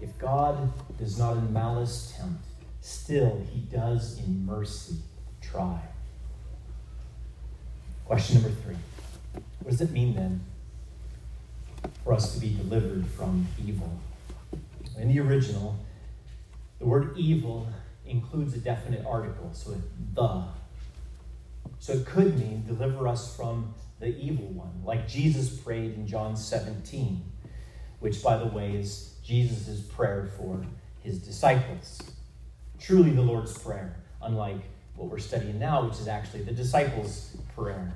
If 0.00 0.16
God 0.16 0.72
does 0.96 1.18
not 1.18 1.36
in 1.38 1.52
malice 1.52 2.14
tempt, 2.16 2.44
still 2.80 3.44
he 3.52 3.60
does 3.62 4.20
in 4.20 4.46
mercy 4.46 4.98
try. 5.40 5.80
Question 8.04 8.42
number 8.42 8.56
three 8.62 8.76
What 9.60 9.72
does 9.72 9.80
it 9.80 9.90
mean 9.90 10.14
then 10.14 10.40
for 12.04 12.12
us 12.12 12.32
to 12.34 12.40
be 12.40 12.54
delivered 12.54 13.06
from 13.08 13.48
evil? 13.64 13.98
In 14.96 15.08
the 15.08 15.18
original, 15.18 15.76
the 16.78 16.86
word 16.86 17.16
evil 17.16 17.68
includes 18.10 18.54
a 18.54 18.58
definite 18.58 19.04
article, 19.06 19.50
so 19.52 19.74
the. 20.14 20.44
So 21.78 21.94
it 21.94 22.06
could 22.06 22.38
mean 22.38 22.64
deliver 22.66 23.08
us 23.08 23.34
from 23.34 23.74
the 24.00 24.08
evil 24.16 24.46
one, 24.46 24.82
like 24.84 25.08
Jesus 25.08 25.56
prayed 25.56 25.94
in 25.94 26.06
John 26.06 26.36
17, 26.36 27.22
which, 28.00 28.22
by 28.22 28.36
the 28.36 28.46
way, 28.46 28.74
is 28.74 29.14
Jesus' 29.22 29.80
prayer 29.80 30.30
for 30.36 30.64
his 31.00 31.18
disciples. 31.18 32.02
Truly 32.78 33.10
the 33.10 33.22
Lord's 33.22 33.56
Prayer, 33.56 33.96
unlike 34.22 34.62
what 34.96 35.08
we're 35.10 35.18
studying 35.18 35.58
now, 35.58 35.86
which 35.86 35.98
is 36.00 36.08
actually 36.08 36.42
the 36.42 36.52
disciples' 36.52 37.36
prayer. 37.54 37.94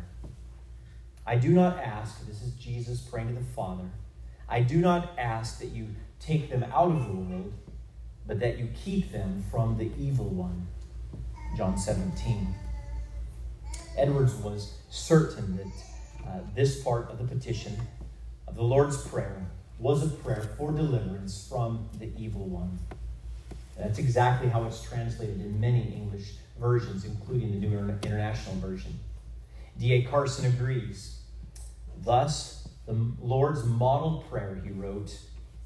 I 1.27 1.37
do 1.37 1.51
not 1.51 1.79
ask, 1.79 2.27
this 2.27 2.43
is 2.43 2.53
Jesus 2.53 3.01
praying 3.01 3.29
to 3.29 3.35
the 3.35 3.41
Father, 3.41 3.91
I 4.49 4.61
do 4.61 4.79
not 4.79 5.19
ask 5.19 5.59
that 5.61 5.71
you 5.71 5.89
take 6.21 6.51
them 6.51 6.65
out 6.65 6.91
of 6.91 7.07
the 7.07 7.15
world, 7.15 7.53
but 8.27 8.41
that 8.41 8.59
you 8.59 8.69
keep 8.85 9.13
them 9.13 9.45
from 9.51 9.77
the 9.77 9.91
evil 9.99 10.29
one. 10.29 10.67
John 11.57 11.79
17. 11.79 12.55
Edwards 13.97 14.35
was 14.35 14.75
certain 14.91 15.57
that 15.57 16.27
uh, 16.27 16.41
this 16.55 16.83
part 16.83 17.11
of 17.11 17.19
the 17.19 17.25
petition 17.25 17.77
of 18.49 18.57
the 18.57 18.63
Lord's 18.63 18.97
Prayer 19.07 19.47
was 19.79 20.03
a 20.05 20.09
prayer 20.09 20.43
for 20.57 20.73
deliverance 20.73 21.47
from 21.49 21.89
the 21.99 22.11
evil 22.17 22.47
one. 22.47 22.79
That's 23.77 23.99
exactly 23.99 24.49
how 24.49 24.65
it's 24.65 24.83
translated 24.83 25.41
in 25.41 25.61
many 25.61 25.93
English 25.95 26.35
versions, 26.59 27.05
including 27.05 27.61
the 27.61 27.67
New 27.67 27.79
International 28.03 28.57
Version. 28.57 28.99
D.A. 29.79 30.03
Carson 30.03 30.47
agrees. 30.47 31.19
Thus, 32.05 32.69
the 32.87 32.97
Lord's 33.21 33.65
model 33.65 34.25
prayer, 34.31 34.61
he 34.65 34.71
wrote, 34.71 35.19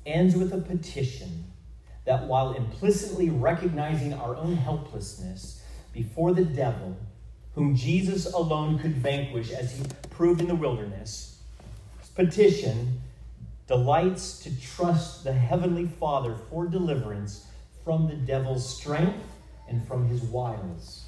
ends 0.07 0.35
with 0.35 0.53
a 0.55 0.59
petition 0.59 1.45
that 2.09 2.25
while 2.25 2.55
implicitly 2.55 3.29
recognizing 3.29 4.15
our 4.15 4.35
own 4.35 4.57
helplessness 4.57 5.63
before 5.93 6.33
the 6.33 6.45
devil, 6.45 6.97
whom 7.55 7.77
Jesus 7.77 8.33
alone 8.33 8.79
could 8.79 8.95
vanquish 8.95 9.51
as 9.51 9.73
he 9.73 9.85
proved 10.09 10.41
in 10.41 10.49
the 10.49 10.55
wilderness, 10.55 11.39
petition 12.15 12.99
delights 13.67 14.39
to 14.39 14.59
trust 14.59 15.23
the 15.23 15.35
Heavenly 15.35 15.85
Father 15.85 16.35
for 16.49 16.67
deliverance 16.67 17.47
from 17.85 18.09
the 18.09 18.15
devil's 18.15 18.67
strength 18.67 19.23
and 19.69 19.87
from 19.87 20.09
his 20.09 20.23
wiles. 20.23 21.05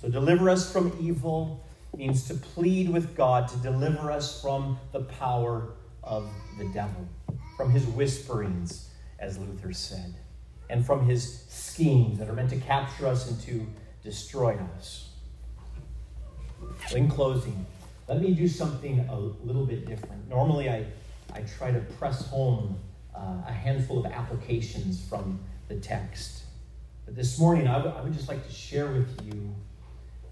So, 0.00 0.08
deliver 0.08 0.48
us 0.48 0.72
from 0.72 0.96
evil 1.00 1.66
means 1.96 2.28
to 2.28 2.34
plead 2.34 2.88
with 2.88 3.16
God 3.16 3.48
to 3.48 3.56
deliver 3.56 4.12
us 4.12 4.40
from 4.40 4.78
the 4.92 5.00
power 5.00 5.72
of 6.04 6.30
the 6.58 6.66
devil, 6.66 7.08
from 7.56 7.70
his 7.70 7.84
whisperings 7.86 8.89
as 9.20 9.38
Luther 9.38 9.72
said, 9.72 10.14
and 10.68 10.84
from 10.84 11.06
his 11.06 11.44
schemes 11.48 12.18
that 12.18 12.28
are 12.28 12.32
meant 12.32 12.50
to 12.50 12.56
capture 12.56 13.06
us 13.06 13.30
and 13.30 13.40
to 13.42 13.66
destroy 14.02 14.56
us. 14.76 15.10
In 16.94 17.08
closing, 17.08 17.66
let 18.08 18.20
me 18.20 18.32
do 18.32 18.48
something 18.48 19.00
a 19.10 19.18
little 19.18 19.66
bit 19.66 19.86
different. 19.86 20.28
Normally, 20.28 20.68
I, 20.68 20.86
I 21.32 21.42
try 21.42 21.70
to 21.70 21.80
press 21.98 22.26
home 22.26 22.78
uh, 23.14 23.42
a 23.46 23.52
handful 23.52 24.04
of 24.04 24.10
applications 24.10 25.04
from 25.08 25.38
the 25.68 25.76
text. 25.76 26.42
But 27.04 27.14
this 27.14 27.38
morning, 27.38 27.68
I, 27.68 28.02
would 28.02 28.12
just 28.12 28.28
like 28.28 28.46
to 28.46 28.52
share 28.52 28.88
with 28.88 29.20
you 29.24 29.54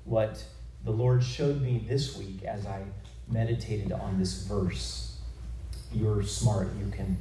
what 0.05 0.42
the 0.85 0.90
Lord 0.90 1.22
showed 1.22 1.61
me 1.61 1.85
this 1.88 2.16
week 2.16 2.44
as 2.44 2.66
I 2.66 2.83
meditated 3.29 3.92
on 3.92 4.18
this 4.18 4.42
verse. 4.42 5.18
You're 5.92 6.22
smart. 6.22 6.68
You 6.79 6.90
can 6.90 7.18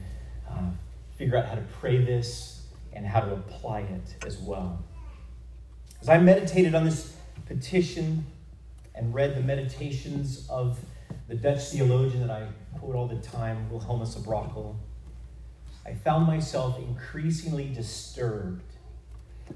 uh, 0.50 0.70
figure 1.18 1.38
out 1.38 1.46
how 1.46 1.56
to 1.56 1.66
pray 1.80 1.98
this 1.98 2.62
and 2.94 3.06
how 3.06 3.22
to 3.22 3.34
apply 3.34 3.82
it 3.82 4.26
as 4.26 4.38
well. 4.38 4.84
As 6.02 6.10
I 6.10 6.20
meditated 6.20 6.76
on 6.76 6.86
this 6.86 7.16
petition 7.48 8.26
and 8.94 9.14
read 9.14 9.36
the 9.36 9.42
meditations 9.42 10.48
of 10.50 10.80
the 11.28 11.36
Dutch 11.36 11.70
theologian 11.70 12.26
that 12.28 12.32
I 12.32 12.48
quote 12.78 12.96
all 12.96 13.08
the 13.08 13.16
time, 13.18 13.70
Wilhelmus 13.70 14.16
of 14.16 14.28
I 15.86 15.94
found 15.94 16.28
myself 16.28 16.78
increasingly 16.80 17.70
disturbed. 17.70 18.64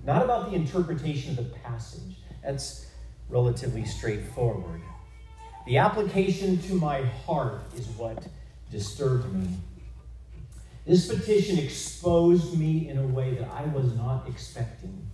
Not 0.05 0.23
about 0.23 0.49
the 0.49 0.55
interpretation 0.55 1.37
of 1.37 1.37
the 1.37 1.55
passage, 1.59 2.17
that's 2.43 2.87
relatively 3.29 3.85
straightforward. 3.85 4.81
The 5.65 5.77
application 5.77 6.57
to 6.63 6.73
my 6.73 7.01
heart 7.01 7.61
is 7.75 7.87
what 7.89 8.27
disturbed 8.71 9.31
me. 9.33 9.47
This 10.91 11.07
petition 11.07 11.57
exposed 11.57 12.59
me 12.59 12.89
in 12.89 12.97
a 12.97 13.07
way 13.07 13.35
that 13.35 13.47
I 13.49 13.63
was 13.67 13.95
not 13.95 14.27
expecting. 14.27 15.09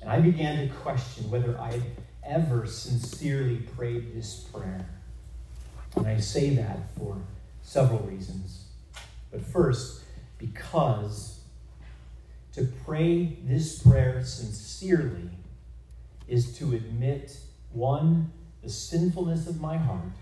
And 0.00 0.08
I 0.08 0.20
began 0.20 0.56
to 0.68 0.72
question 0.72 1.28
whether 1.28 1.58
I 1.58 1.72
had 1.72 1.82
ever 2.24 2.64
sincerely 2.64 3.56
prayed 3.56 4.14
this 4.14 4.46
prayer. 4.52 4.88
And 5.96 6.06
I 6.06 6.20
say 6.20 6.50
that 6.50 6.78
for 6.96 7.16
several 7.62 7.98
reasons. 8.02 8.66
But 9.32 9.44
first, 9.44 10.04
because 10.38 11.40
to 12.52 12.68
pray 12.86 13.38
this 13.42 13.82
prayer 13.82 14.24
sincerely 14.24 15.28
is 16.28 16.56
to 16.58 16.76
admit 16.76 17.36
one, 17.72 18.30
the 18.62 18.70
sinfulness 18.70 19.48
of 19.48 19.60
my 19.60 19.76
heart, 19.76 20.12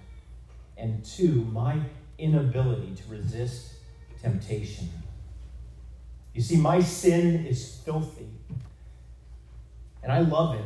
and 0.79 1.05
two, 1.05 1.44
my 1.53 1.79
inability 2.16 2.94
to 2.94 3.03
resist 3.11 3.74
temptation. 4.22 4.88
You 6.35 6.42
see, 6.42 6.56
my 6.56 6.80
sin 6.80 7.46
is 7.46 7.80
filthy, 7.85 8.28
and 10.02 10.12
I 10.12 10.20
love 10.20 10.54
it. 10.54 10.64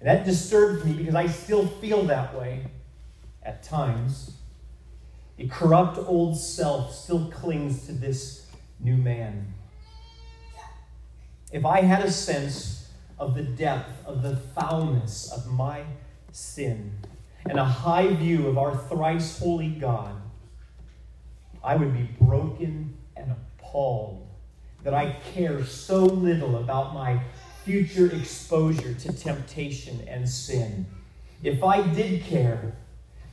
And 0.00 0.08
that 0.08 0.24
disturbs 0.24 0.84
me 0.84 0.92
because 0.92 1.14
I 1.14 1.26
still 1.26 1.66
feel 1.66 2.04
that 2.04 2.34
way 2.38 2.66
at 3.42 3.62
times. 3.62 4.32
The 5.36 5.48
corrupt 5.48 5.98
old 5.98 6.36
self 6.38 6.94
still 6.94 7.30
clings 7.30 7.86
to 7.86 7.92
this 7.92 8.46
new 8.80 8.96
man. 8.96 9.54
If 11.52 11.64
I 11.64 11.82
had 11.82 12.04
a 12.04 12.10
sense 12.10 12.90
of 13.18 13.34
the 13.34 13.42
depth 13.42 14.04
of 14.06 14.22
the 14.22 14.36
foulness 14.36 15.30
of 15.32 15.50
my 15.50 15.84
sin 16.32 16.92
and 17.48 17.58
a 17.58 17.64
high 17.64 18.12
view 18.14 18.48
of 18.48 18.58
our 18.58 18.76
thrice 18.76 19.38
holy 19.38 19.68
God, 19.68 20.20
I 21.62 21.76
would 21.76 21.92
be 21.92 22.08
broken 22.20 22.96
and 23.16 23.32
appalled 23.32 24.26
that 24.82 24.94
I 24.94 25.16
care 25.34 25.64
so 25.64 26.04
little 26.04 26.56
about 26.56 26.94
my 26.94 27.20
future 27.64 28.06
exposure 28.14 28.94
to 28.94 29.12
temptation 29.12 30.06
and 30.08 30.28
sin. 30.28 30.86
If 31.42 31.64
I 31.64 31.82
did 31.82 32.22
care, 32.22 32.76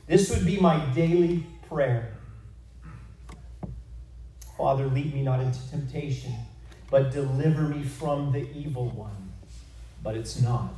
this 0.06 0.30
would 0.30 0.44
be 0.44 0.58
my 0.58 0.84
daily 0.94 1.46
prayer. 1.68 2.14
Father, 4.58 4.86
lead 4.86 5.14
me 5.14 5.22
not 5.22 5.40
into 5.40 5.58
temptation, 5.70 6.32
but 6.90 7.12
deliver 7.12 7.62
me 7.62 7.82
from 7.82 8.32
the 8.32 8.48
evil 8.52 8.88
one. 8.90 9.32
But 10.02 10.16
it's 10.16 10.40
not. 10.40 10.74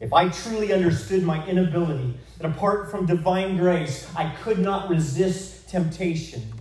If 0.00 0.12
I 0.12 0.28
truly 0.30 0.72
understood 0.72 1.22
my 1.22 1.46
inability, 1.46 2.14
that 2.38 2.50
apart 2.50 2.90
from 2.90 3.04
divine 3.04 3.58
grace, 3.58 4.10
I 4.16 4.30
could 4.42 4.58
not 4.58 4.88
resist 4.88 5.59
temptation, 5.70 6.52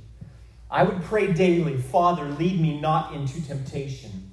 I 0.71 0.83
would 0.83 1.01
pray 1.03 1.33
daily, 1.33 1.77
Father, 1.77 2.25
lead 2.25 2.61
me 2.61 2.79
not 2.79 3.13
into 3.13 3.45
temptation. 3.45 4.31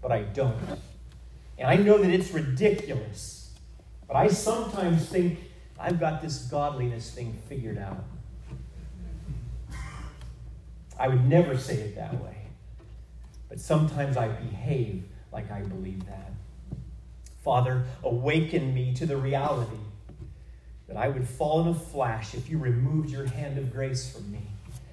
But 0.00 0.12
I 0.12 0.22
don't. 0.22 0.56
And 1.58 1.68
I 1.68 1.74
know 1.74 1.98
that 1.98 2.10
it's 2.10 2.30
ridiculous, 2.30 3.52
but 4.06 4.16
I 4.16 4.28
sometimes 4.28 5.08
think 5.08 5.40
I've 5.78 5.98
got 5.98 6.22
this 6.22 6.44
godliness 6.44 7.10
thing 7.10 7.36
figured 7.48 7.78
out. 7.78 8.04
I 10.98 11.08
would 11.08 11.28
never 11.28 11.58
say 11.58 11.74
it 11.74 11.96
that 11.96 12.22
way, 12.22 12.36
but 13.48 13.60
sometimes 13.60 14.16
I 14.16 14.28
behave 14.28 15.02
like 15.32 15.50
I 15.50 15.62
believe 15.62 16.06
that. 16.06 16.32
Father, 17.42 17.84
awaken 18.02 18.74
me 18.74 18.94
to 18.94 19.06
the 19.06 19.16
reality 19.16 19.76
that 20.88 20.96
I 20.96 21.08
would 21.08 21.28
fall 21.28 21.60
in 21.60 21.68
a 21.68 21.74
flash 21.74 22.34
if 22.34 22.48
you 22.48 22.58
removed 22.58 23.10
your 23.10 23.26
hand 23.26 23.58
of 23.58 23.72
grace 23.72 24.10
from 24.10 24.32
me. 24.32 24.42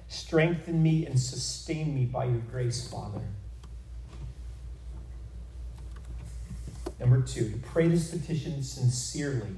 Strengthen 0.08 0.82
me 0.82 1.06
and 1.06 1.18
sustain 1.18 1.94
me 1.94 2.04
by 2.04 2.26
your 2.26 2.42
grace, 2.50 2.86
Father. 2.86 3.22
Number 7.00 7.20
two, 7.20 7.50
to 7.50 7.56
pray 7.58 7.88
this 7.88 8.10
petition 8.10 8.62
sincerely 8.62 9.50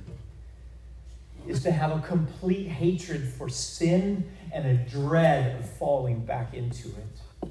is 1.46 1.62
to 1.62 1.70
have 1.70 1.90
a 1.90 2.00
complete 2.06 2.68
hatred 2.68 3.28
for 3.28 3.48
sin 3.48 4.28
and 4.52 4.66
a 4.66 4.74
dread 4.74 5.58
of 5.58 5.68
falling 5.68 6.20
back 6.24 6.54
into 6.54 6.88
it. 6.88 7.50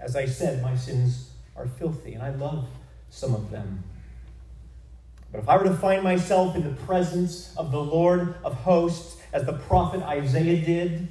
As 0.00 0.16
I 0.16 0.26
said, 0.26 0.62
my 0.62 0.76
sins 0.76 1.30
are 1.56 1.66
filthy, 1.66 2.14
and 2.14 2.22
I 2.22 2.30
love 2.30 2.68
some 3.10 3.34
of 3.34 3.50
them. 3.50 3.82
But 5.34 5.42
if 5.42 5.48
I 5.48 5.56
were 5.56 5.64
to 5.64 5.74
find 5.74 6.04
myself 6.04 6.54
in 6.54 6.62
the 6.62 6.80
presence 6.82 7.52
of 7.56 7.72
the 7.72 7.80
Lord 7.80 8.36
of 8.44 8.54
hosts, 8.54 9.16
as 9.32 9.44
the 9.44 9.54
prophet 9.54 10.00
Isaiah 10.00 10.64
did, 10.64 11.08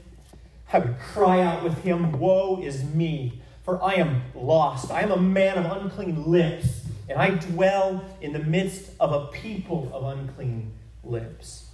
I 0.72 0.80
would 0.80 0.98
cry 0.98 1.42
out 1.42 1.62
with 1.62 1.80
him, 1.80 2.14
Woe 2.14 2.62
is 2.64 2.86
me, 2.86 3.42
for 3.64 3.84
I 3.84 3.96
am 3.96 4.22
lost. 4.34 4.92
I 4.92 5.02
am 5.02 5.12
a 5.12 5.18
man 5.18 5.58
of 5.58 5.70
unclean 5.70 6.24
lips, 6.32 6.86
and 7.10 7.20
I 7.20 7.32
dwell 7.32 8.06
in 8.22 8.32
the 8.32 8.40
midst 8.40 8.92
of 8.98 9.12
a 9.12 9.28
people 9.28 9.92
of 9.94 10.06
unclean 10.18 10.72
lips. 11.04 11.68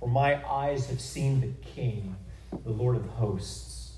For 0.00 0.08
my 0.08 0.44
eyes 0.44 0.88
have 0.88 1.00
seen 1.00 1.40
the 1.40 1.52
King, 1.64 2.16
the 2.64 2.70
Lord 2.70 2.96
of 2.96 3.06
hosts. 3.10 3.92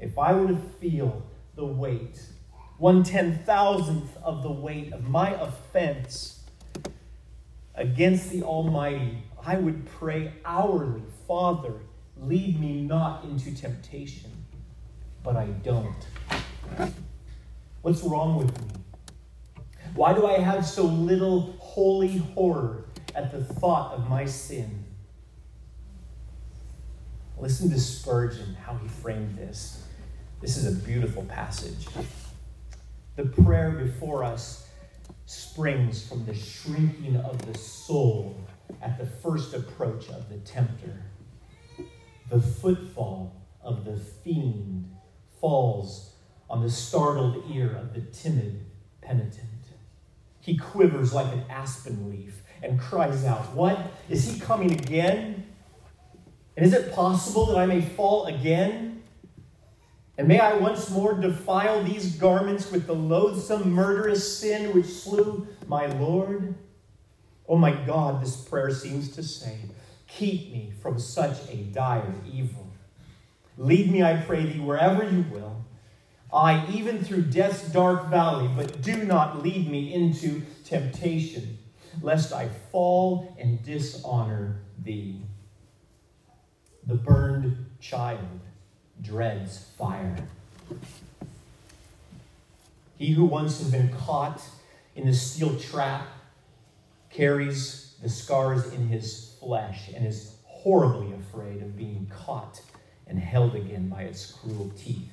If 0.00 0.18
I 0.18 0.32
were 0.32 0.48
to 0.48 0.56
feel 0.56 1.22
the 1.56 1.66
weight, 1.66 2.22
one 2.78 3.02
ten 3.02 3.40
thousandth 3.44 4.16
of 4.22 4.42
the 4.42 4.50
weight 4.50 4.94
of 4.94 5.06
my 5.06 5.32
offense 5.34 6.37
against 7.78 8.30
the 8.30 8.42
Almighty, 8.42 9.22
I 9.46 9.56
would 9.56 9.86
pray 9.86 10.32
hourly, 10.44 11.02
Father, 11.26 11.74
lead 12.20 12.60
me 12.60 12.82
not 12.82 13.24
into 13.24 13.54
temptation. 13.54 14.30
But 15.22 15.36
I 15.36 15.46
don't. 15.46 16.06
What's 17.82 18.02
wrong 18.02 18.36
with 18.36 18.60
me? 18.60 18.66
Why 19.94 20.12
do 20.12 20.26
I 20.26 20.38
have 20.38 20.66
so 20.66 20.82
little 20.84 21.56
holy 21.58 22.18
horror 22.18 22.84
at 23.14 23.32
the 23.32 23.42
thought 23.42 23.94
of 23.94 24.08
my 24.08 24.24
sin? 24.24 24.84
Listen 27.38 27.70
to 27.70 27.78
Spurgeon, 27.78 28.54
how 28.54 28.74
he 28.74 28.88
framed 28.88 29.38
this. 29.38 29.86
This 30.40 30.56
is 30.56 30.66
a 30.66 30.84
beautiful 30.84 31.24
passage. 31.24 31.86
The 33.16 33.26
prayer 33.26 33.70
before 33.70 34.24
us 34.24 34.67
springs 35.28 36.08
from 36.08 36.24
the 36.24 36.32
shrinking 36.32 37.16
of 37.16 37.44
the 37.44 37.58
soul 37.58 38.34
at 38.80 38.98
the 38.98 39.04
first 39.04 39.52
approach 39.52 40.08
of 40.08 40.30
the 40.30 40.38
tempter. 40.38 41.02
The 42.30 42.40
footfall 42.40 43.46
of 43.62 43.84
the 43.84 43.98
fiend 43.98 44.90
falls 45.38 46.14
on 46.48 46.62
the 46.62 46.70
startled 46.70 47.44
ear 47.50 47.76
of 47.76 47.92
the 47.92 48.00
timid 48.00 48.64
penitent. 49.02 49.44
He 50.40 50.56
quivers 50.56 51.12
like 51.12 51.30
an 51.30 51.44
aspen 51.50 52.10
leaf 52.10 52.42
and 52.62 52.80
cries 52.80 53.26
out, 53.26 53.54
What? 53.54 53.78
Is 54.08 54.32
he 54.32 54.40
coming 54.40 54.72
again? 54.72 55.46
And 56.56 56.64
is 56.64 56.72
it 56.72 56.94
possible 56.94 57.44
that 57.46 57.58
I 57.58 57.66
may 57.66 57.82
fall 57.82 58.24
again? 58.24 58.97
And 60.18 60.26
may 60.26 60.40
I 60.40 60.54
once 60.54 60.90
more 60.90 61.14
defile 61.14 61.82
these 61.84 62.16
garments 62.16 62.72
with 62.72 62.88
the 62.88 62.94
loathsome, 62.94 63.70
murderous 63.70 64.38
sin 64.38 64.74
which 64.74 64.86
slew 64.86 65.46
my 65.68 65.86
Lord? 65.86 66.56
Oh 67.48 67.56
my 67.56 67.70
God, 67.70 68.20
this 68.20 68.36
prayer 68.36 68.72
seems 68.72 69.14
to 69.14 69.22
say, 69.22 69.56
Keep 70.08 70.52
me 70.52 70.72
from 70.82 70.98
such 70.98 71.38
a 71.48 71.56
dire 71.56 72.12
evil. 72.30 72.66
Lead 73.56 73.92
me, 73.92 74.02
I 74.02 74.16
pray 74.16 74.44
thee, 74.44 74.58
wherever 74.58 75.08
you 75.08 75.24
will. 75.30 75.64
I, 76.32 76.66
even 76.72 77.04
through 77.04 77.22
death's 77.22 77.62
dark 77.68 78.08
valley, 78.08 78.50
but 78.56 78.82
do 78.82 79.04
not 79.04 79.42
lead 79.42 79.70
me 79.70 79.94
into 79.94 80.42
temptation, 80.64 81.58
lest 82.02 82.32
I 82.32 82.48
fall 82.72 83.36
and 83.38 83.62
dishonor 83.62 84.62
thee. 84.82 85.22
The 86.86 86.96
burned 86.96 87.66
child 87.80 88.40
dreads 89.02 89.66
fire. 89.76 90.16
He 92.98 93.12
who 93.12 93.24
once 93.24 93.58
has 93.58 93.70
been 93.70 93.92
caught 93.92 94.42
in 94.96 95.06
the 95.06 95.14
steel 95.14 95.58
trap 95.58 96.06
carries 97.10 97.94
the 98.02 98.08
scars 98.08 98.72
in 98.72 98.88
his 98.88 99.36
flesh 99.40 99.88
and 99.94 100.06
is 100.06 100.34
horribly 100.44 101.12
afraid 101.14 101.62
of 101.62 101.76
being 101.76 102.10
caught 102.10 102.60
and 103.06 103.18
held 103.18 103.54
again 103.54 103.88
by 103.88 104.02
its 104.02 104.32
cruel 104.32 104.70
teeth. 104.76 105.10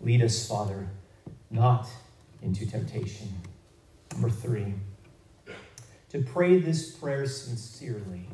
Lead 0.00 0.22
us, 0.22 0.48
Father, 0.48 0.88
not 1.50 1.86
into 2.42 2.66
temptation. 2.66 3.28
Number 4.12 4.30
three, 4.30 4.74
to 6.10 6.22
pray 6.22 6.58
this 6.58 6.90
prayer 6.90 7.26
sincerely 7.26 8.28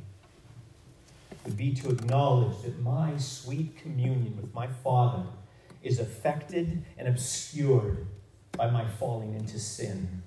would 1.48 1.56
be 1.56 1.72
to 1.72 1.88
acknowledge 1.88 2.60
that 2.60 2.78
my 2.82 3.16
sweet 3.16 3.74
communion 3.78 4.36
with 4.36 4.52
my 4.52 4.66
Father 4.66 5.22
is 5.82 5.98
affected 5.98 6.84
and 6.98 7.08
obscured 7.08 8.06
by 8.52 8.68
my 8.68 8.86
falling 8.86 9.32
into 9.32 9.58
sin, 9.58 10.22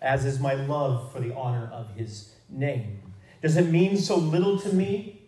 as 0.00 0.24
is 0.24 0.40
my 0.40 0.54
love 0.54 1.12
for 1.12 1.20
the 1.20 1.34
honor 1.34 1.68
of 1.70 1.94
his 1.94 2.32
name. 2.48 3.02
Does 3.42 3.58
it 3.58 3.70
mean 3.70 3.98
so 3.98 4.16
little 4.16 4.58
to 4.60 4.72
me? 4.72 5.20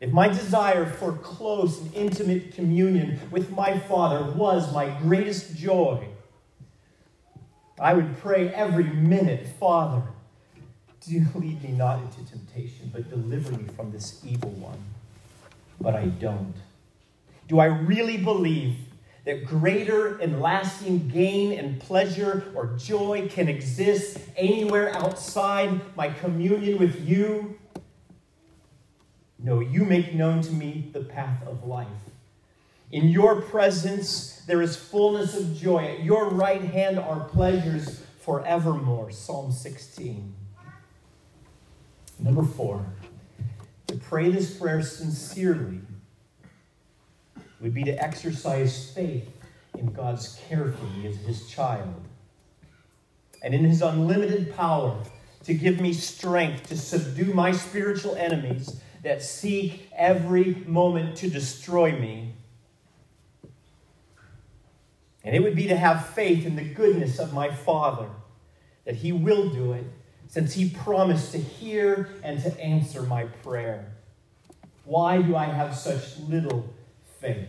If 0.00 0.10
my 0.10 0.26
desire 0.26 0.86
for 0.86 1.12
close 1.12 1.80
and 1.80 1.94
intimate 1.94 2.52
communion 2.52 3.20
with 3.30 3.48
my 3.50 3.78
Father 3.78 4.32
was 4.32 4.74
my 4.74 4.88
greatest 4.98 5.56
joy, 5.56 6.04
I 7.78 7.94
would 7.94 8.18
pray 8.18 8.48
every 8.48 8.84
minute, 8.84 9.46
Father, 9.60 10.02
do 11.06 11.24
lead 11.34 11.62
me 11.62 11.70
not 11.70 12.00
into 12.00 12.30
temptation, 12.30 12.90
but 12.92 13.08
deliver 13.08 13.52
me 13.52 13.64
from 13.76 13.92
this 13.92 14.20
evil 14.24 14.50
one. 14.50 14.82
But 15.80 15.94
I 15.94 16.06
don't. 16.06 16.54
Do 17.48 17.60
I 17.60 17.66
really 17.66 18.16
believe 18.16 18.76
that 19.24 19.44
greater 19.44 20.18
and 20.18 20.40
lasting 20.40 21.08
gain 21.08 21.58
and 21.58 21.80
pleasure 21.80 22.44
or 22.54 22.76
joy 22.76 23.28
can 23.28 23.48
exist 23.48 24.18
anywhere 24.36 24.94
outside 24.94 25.80
my 25.96 26.08
communion 26.08 26.78
with 26.78 27.06
you? 27.06 27.58
No, 29.38 29.60
you 29.60 29.84
make 29.84 30.14
known 30.14 30.42
to 30.42 30.52
me 30.52 30.90
the 30.92 31.00
path 31.00 31.46
of 31.46 31.66
life. 31.66 31.86
In 32.90 33.08
your 33.08 33.42
presence 33.42 34.42
there 34.46 34.62
is 34.62 34.76
fullness 34.76 35.36
of 35.36 35.56
joy. 35.56 35.84
At 35.84 36.04
your 36.04 36.30
right 36.30 36.62
hand 36.62 36.98
are 36.98 37.20
pleasures 37.24 38.02
forevermore. 38.20 39.10
Psalm 39.10 39.52
16. 39.52 40.34
Number 42.18 42.42
four, 42.42 42.86
to 43.88 43.96
pray 43.96 44.30
this 44.30 44.56
prayer 44.56 44.82
sincerely 44.82 45.80
would 47.60 47.74
be 47.74 47.84
to 47.84 48.02
exercise 48.02 48.90
faith 48.92 49.28
in 49.78 49.92
God's 49.92 50.40
care 50.48 50.72
for 50.72 50.84
me 50.86 51.06
as 51.06 51.16
his 51.18 51.48
child 51.48 52.02
and 53.42 53.54
in 53.54 53.64
his 53.64 53.82
unlimited 53.82 54.54
power 54.56 55.02
to 55.44 55.54
give 55.54 55.80
me 55.80 55.92
strength 55.92 56.68
to 56.68 56.76
subdue 56.76 57.32
my 57.32 57.52
spiritual 57.52 58.16
enemies 58.16 58.80
that 59.02 59.22
seek 59.22 59.88
every 59.94 60.54
moment 60.66 61.16
to 61.18 61.30
destroy 61.30 61.92
me. 61.92 62.34
And 65.22 65.36
it 65.36 65.42
would 65.42 65.54
be 65.54 65.68
to 65.68 65.76
have 65.76 66.08
faith 66.08 66.46
in 66.46 66.56
the 66.56 66.64
goodness 66.64 67.18
of 67.18 67.32
my 67.32 67.50
Father, 67.50 68.08
that 68.84 68.96
He 68.96 69.12
will 69.12 69.48
do 69.50 69.72
it, 69.72 69.84
since 70.28 70.54
He 70.54 70.70
promised 70.70 71.32
to 71.32 71.38
hear 71.38 72.10
and 72.22 72.42
to 72.42 72.60
answer 72.60 73.02
my 73.02 73.24
prayer. 73.24 73.92
Why 74.84 75.22
do 75.22 75.34
I 75.34 75.46
have 75.46 75.76
such 75.76 76.18
little 76.20 76.72
faith? 77.20 77.48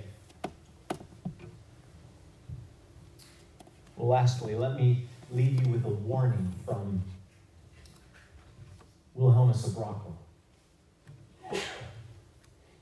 Well, 3.95 4.09
lastly, 4.09 4.55
let 4.55 4.75
me 4.75 5.07
leave 5.32 5.65
you 5.65 5.71
with 5.71 5.86
a 5.86 5.89
warning 5.89 6.53
from 6.65 7.03
Wilhelmus 9.15 9.65
of 9.65 9.73
Brakel. 9.73 10.13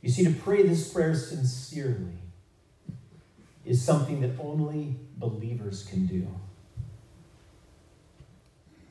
You 0.02 0.10
see, 0.12 0.24
to 0.26 0.32
pray 0.32 0.62
this 0.64 0.94
prayer 0.94 1.16
sincerely 1.16 2.20
is 3.66 3.84
something 3.84 4.22
that 4.22 4.32
only 4.40 4.96
believers 5.18 5.84
can 5.84 6.06
do. 6.06 6.28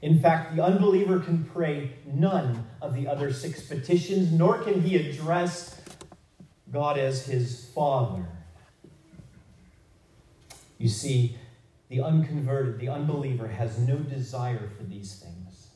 In 0.05 0.19
fact, 0.19 0.55
the 0.55 0.63
unbeliever 0.63 1.19
can 1.19 1.45
pray 1.45 1.95
none 2.05 2.67
of 2.83 2.95
the 2.95 3.09
other 3.09 3.33
six 3.33 3.63
petitions, 3.63 4.31
nor 4.31 4.59
can 4.59 4.83
he 4.83 4.97
address 4.97 5.81
God 6.71 6.99
as 6.99 7.25
his 7.25 7.71
Father. 7.75 8.27
You 10.77 10.91
see, 10.91 11.39
the 11.89 12.03
unconverted, 12.03 12.79
the 12.79 12.91
unbeliever, 12.91 13.49
has 13.49 13.79
no 13.79 13.97
desire 13.97 14.71
for 14.77 14.85
these 14.85 15.15
things. 15.15 15.69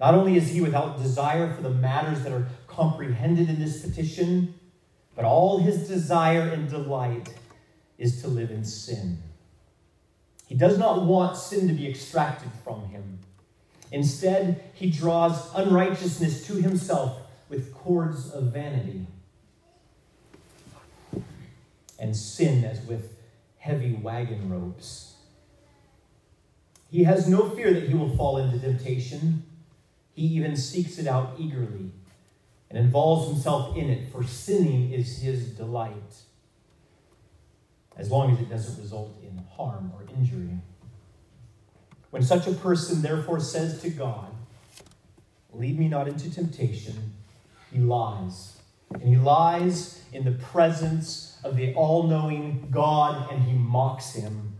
Not 0.00 0.16
only 0.16 0.36
is 0.36 0.50
he 0.50 0.60
without 0.60 1.00
desire 1.00 1.54
for 1.54 1.62
the 1.62 1.70
matters 1.70 2.24
that 2.24 2.32
are 2.32 2.48
comprehended 2.66 3.48
in 3.48 3.60
this 3.60 3.86
petition, 3.86 4.58
but 5.14 5.24
all 5.24 5.58
his 5.58 5.86
desire 5.86 6.48
and 6.48 6.68
delight 6.68 7.32
is 7.96 8.20
to 8.22 8.26
live 8.26 8.50
in 8.50 8.64
sin. 8.64 9.22
He 10.50 10.56
does 10.56 10.78
not 10.78 11.04
want 11.04 11.36
sin 11.36 11.68
to 11.68 11.74
be 11.74 11.88
extracted 11.88 12.50
from 12.64 12.86
him. 12.86 13.20
Instead, 13.92 14.60
he 14.74 14.90
draws 14.90 15.54
unrighteousness 15.54 16.44
to 16.48 16.54
himself 16.54 17.20
with 17.48 17.72
cords 17.72 18.28
of 18.32 18.52
vanity, 18.52 19.06
and 22.00 22.16
sin 22.16 22.64
as 22.64 22.84
with 22.84 23.16
heavy 23.58 23.92
wagon 23.92 24.50
ropes. 24.50 25.14
He 26.90 27.04
has 27.04 27.28
no 27.28 27.48
fear 27.50 27.72
that 27.72 27.88
he 27.88 27.94
will 27.94 28.16
fall 28.16 28.38
into 28.38 28.58
temptation. 28.58 29.44
He 30.14 30.22
even 30.22 30.56
seeks 30.56 30.98
it 30.98 31.06
out 31.06 31.36
eagerly 31.38 31.92
and 32.68 32.76
involves 32.76 33.30
himself 33.30 33.76
in 33.76 33.88
it, 33.88 34.10
for 34.10 34.24
sinning 34.24 34.90
is 34.90 35.18
his 35.18 35.50
delight, 35.50 36.22
as 38.00 38.10
long 38.10 38.32
as 38.32 38.40
it 38.40 38.48
doesn't 38.48 38.82
result 38.82 39.14
in 39.22 39.44
harm 39.56 39.92
or 39.94 40.04
injury. 40.16 40.58
When 42.08 42.22
such 42.22 42.46
a 42.46 42.52
person 42.52 43.02
therefore 43.02 43.40
says 43.40 43.80
to 43.82 43.90
God, 43.90 44.34
Lead 45.52 45.78
me 45.78 45.86
not 45.86 46.08
into 46.08 46.32
temptation, 46.32 47.12
he 47.70 47.78
lies. 47.78 48.56
And 48.92 49.02
he 49.02 49.16
lies 49.16 50.02
in 50.12 50.24
the 50.24 50.32
presence 50.32 51.38
of 51.44 51.56
the 51.56 51.74
all 51.74 52.04
knowing 52.04 52.68
God 52.70 53.30
and 53.30 53.42
he 53.42 53.52
mocks 53.52 54.14
him. 54.14 54.54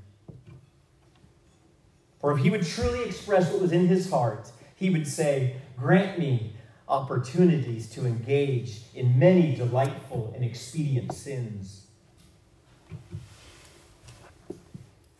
For 2.20 2.32
if 2.32 2.42
he 2.42 2.50
would 2.50 2.66
truly 2.66 3.04
express 3.04 3.50
what 3.50 3.62
was 3.62 3.72
in 3.72 3.86
his 3.86 4.10
heart, 4.10 4.52
he 4.76 4.90
would 4.90 5.06
say, 5.06 5.56
Grant 5.78 6.18
me 6.18 6.52
opportunities 6.86 7.88
to 7.90 8.04
engage 8.04 8.82
in 8.94 9.18
many 9.18 9.54
delightful 9.54 10.32
and 10.34 10.44
expedient 10.44 11.12
sins. 11.12 11.86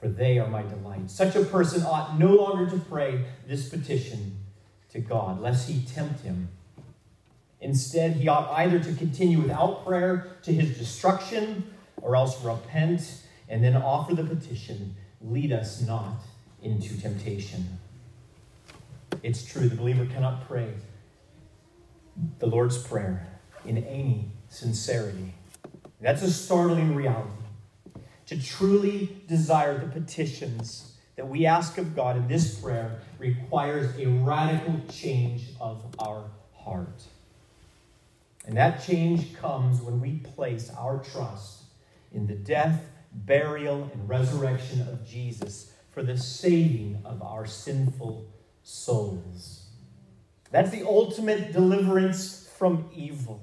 For 0.01 0.09
they 0.09 0.39
are 0.39 0.49
my 0.49 0.63
delight. 0.63 1.11
Such 1.11 1.37
a 1.37 1.45
person 1.45 1.83
ought 1.83 2.19
no 2.19 2.35
longer 2.35 2.71
to 2.71 2.79
pray 2.79 3.25
this 3.47 3.69
petition 3.69 4.39
to 4.91 4.99
God, 4.99 5.41
lest 5.41 5.69
he 5.69 5.83
tempt 5.83 6.23
him. 6.23 6.49
Instead, 7.61 8.13
he 8.13 8.29
ought 8.29 8.51
either 8.53 8.79
to 8.79 8.93
continue 8.95 9.41
without 9.41 9.85
prayer 9.85 10.39
to 10.43 10.53
his 10.53 10.79
destruction, 10.79 11.71
or 12.01 12.17
else 12.17 12.43
repent 12.43 13.23
and 13.49 13.63
then 13.63 13.77
offer 13.77 14.15
the 14.15 14.25
petition, 14.25 14.95
Lead 15.23 15.53
us 15.53 15.83
not 15.83 16.23
into 16.63 16.99
temptation. 16.99 17.79
It's 19.23 19.45
true, 19.45 19.69
the 19.69 19.77
believer 19.77 20.07
cannot 20.07 20.49
pray 20.49 20.73
the 22.39 22.47
Lord's 22.47 22.79
Prayer 22.79 23.27
in 23.67 23.79
any 23.85 24.31
sincerity. 24.49 25.35
That's 26.01 26.23
a 26.23 26.31
startling 26.31 26.95
reality. 26.95 27.31
To 28.31 28.41
truly 28.41 29.23
desire 29.27 29.77
the 29.77 29.89
petitions 29.89 30.97
that 31.17 31.27
we 31.27 31.47
ask 31.47 31.79
of 31.79 31.97
God 31.97 32.17
in 32.17 32.29
this 32.29 32.61
prayer 32.61 33.01
requires 33.19 33.99
a 33.99 34.07
radical 34.07 34.81
change 34.89 35.49
of 35.61 35.85
our 35.99 36.31
heart. 36.55 37.03
And 38.47 38.57
that 38.57 38.85
change 38.85 39.35
comes 39.35 39.83
when 39.83 40.01
we 40.01 40.19
place 40.19 40.71
our 40.79 41.03
trust 41.03 41.65
in 42.13 42.29
the 42.29 42.37
death, 42.37 42.85
burial, 43.13 43.91
and 43.93 44.09
resurrection 44.09 44.83
of 44.83 45.05
Jesus 45.05 45.73
for 45.91 46.05
the 46.05 46.17
saving 46.17 47.03
of 47.05 47.23
our 47.23 47.47
sinful 47.47 48.29
souls. 48.63 49.71
That's 50.53 50.71
the 50.71 50.87
ultimate 50.87 51.53
deliverance 51.53 52.49
from 52.57 52.91
evil. 52.95 53.43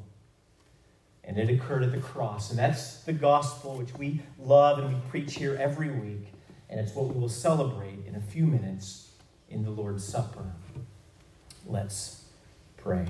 And 1.28 1.38
it 1.38 1.49
occurred 1.51 1.84
at 1.84 1.91
the 1.91 1.99
cross. 1.99 2.49
And 2.49 2.57
that's 2.57 3.01
the 3.01 3.13
gospel 3.13 3.75
which 3.75 3.93
we 3.93 4.21
love 4.39 4.80
and 4.80 4.91
we 4.91 4.99
preach 5.09 5.36
here 5.36 5.55
every 5.59 5.91
week. 5.91 6.34
And 6.69 6.80
it's 6.80 6.95
what 6.95 7.13
we 7.13 7.19
will 7.19 7.30
celebrate 7.30 7.99
in 8.07 8.15
a 8.15 8.21
few 8.21 8.47
minutes 8.47 9.11
in 9.49 9.63
the 9.63 9.69
Lord's 9.69 10.03
Supper. 10.03 10.53
Let's 11.65 12.23
pray. 12.78 13.05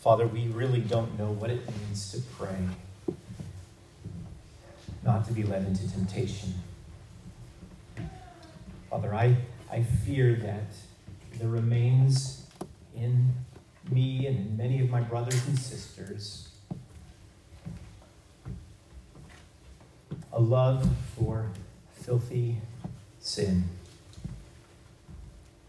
Father, 0.00 0.26
we 0.26 0.48
really 0.48 0.80
don't 0.80 1.18
know 1.18 1.30
what 1.30 1.50
it 1.50 1.60
means 1.66 2.10
to 2.12 2.20
pray, 2.38 2.56
not 5.04 5.26
to 5.26 5.32
be 5.32 5.42
led 5.42 5.66
into 5.66 5.90
temptation. 5.92 6.54
Father, 8.88 9.14
I 9.14 9.36
I 9.70 9.82
fear 9.82 10.34
that 10.34 10.72
there 11.38 11.48
remains 11.48 12.46
in 12.96 13.29
me 13.90 14.26
and 14.26 14.56
many 14.56 14.80
of 14.80 14.90
my 14.90 15.00
brothers 15.00 15.46
and 15.46 15.58
sisters 15.58 16.50
a 20.32 20.40
love 20.40 20.88
for 21.16 21.50
filthy 21.92 22.56
sin. 23.18 23.64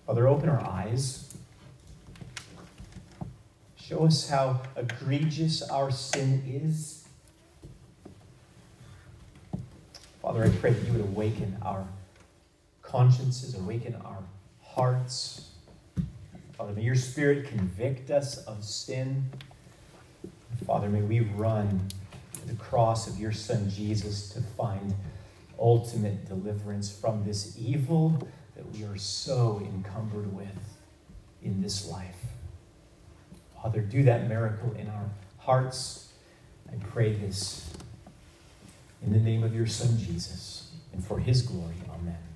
Father, 0.06 0.28
open 0.28 0.50
our 0.50 0.62
eyes. 0.62 1.34
Show 3.76 4.06
us 4.06 4.30
how 4.30 4.62
egregious 4.76 5.62
our 5.62 5.92
sin 5.92 6.44
is. 6.48 7.06
Father, 10.22 10.44
I 10.44 10.50
pray 10.50 10.72
that 10.72 10.88
you 10.88 10.94
would 10.94 11.02
awaken 11.02 11.58
our 11.62 11.86
consciences, 12.82 13.56
awaken 13.56 13.96
our 14.06 14.24
hearts. 14.62 15.51
Father, 16.62 16.74
may 16.74 16.84
your 16.84 16.94
Spirit 16.94 17.48
convict 17.48 18.12
us 18.12 18.38
of 18.46 18.64
sin. 18.64 19.32
Father, 20.68 20.90
may 20.90 21.02
we 21.02 21.22
run 21.22 21.88
to 22.34 22.48
the 22.48 22.54
cross 22.54 23.08
of 23.08 23.18
your 23.18 23.32
Son 23.32 23.68
Jesus 23.68 24.30
to 24.30 24.42
find 24.42 24.94
ultimate 25.58 26.28
deliverance 26.28 26.96
from 26.96 27.24
this 27.24 27.58
evil 27.60 28.16
that 28.56 28.72
we 28.74 28.84
are 28.84 28.96
so 28.96 29.60
encumbered 29.74 30.36
with 30.36 30.78
in 31.42 31.64
this 31.64 31.90
life. 31.90 32.28
Father, 33.60 33.82
do 33.82 34.04
that 34.04 34.30
miracle 34.30 34.72
in 34.78 34.88
our 34.88 35.10
hearts. 35.40 36.14
I 36.72 36.76
pray 36.76 37.14
this 37.14 37.74
in 39.02 39.12
the 39.14 39.20
name 39.20 39.44
of 39.44 39.56
your 39.56 39.66
Son 39.66 39.98
Jesus 39.98 40.70
and 40.94 41.04
for 41.04 41.18
his 41.18 41.42
glory. 41.42 41.74
Amen. 41.92 42.31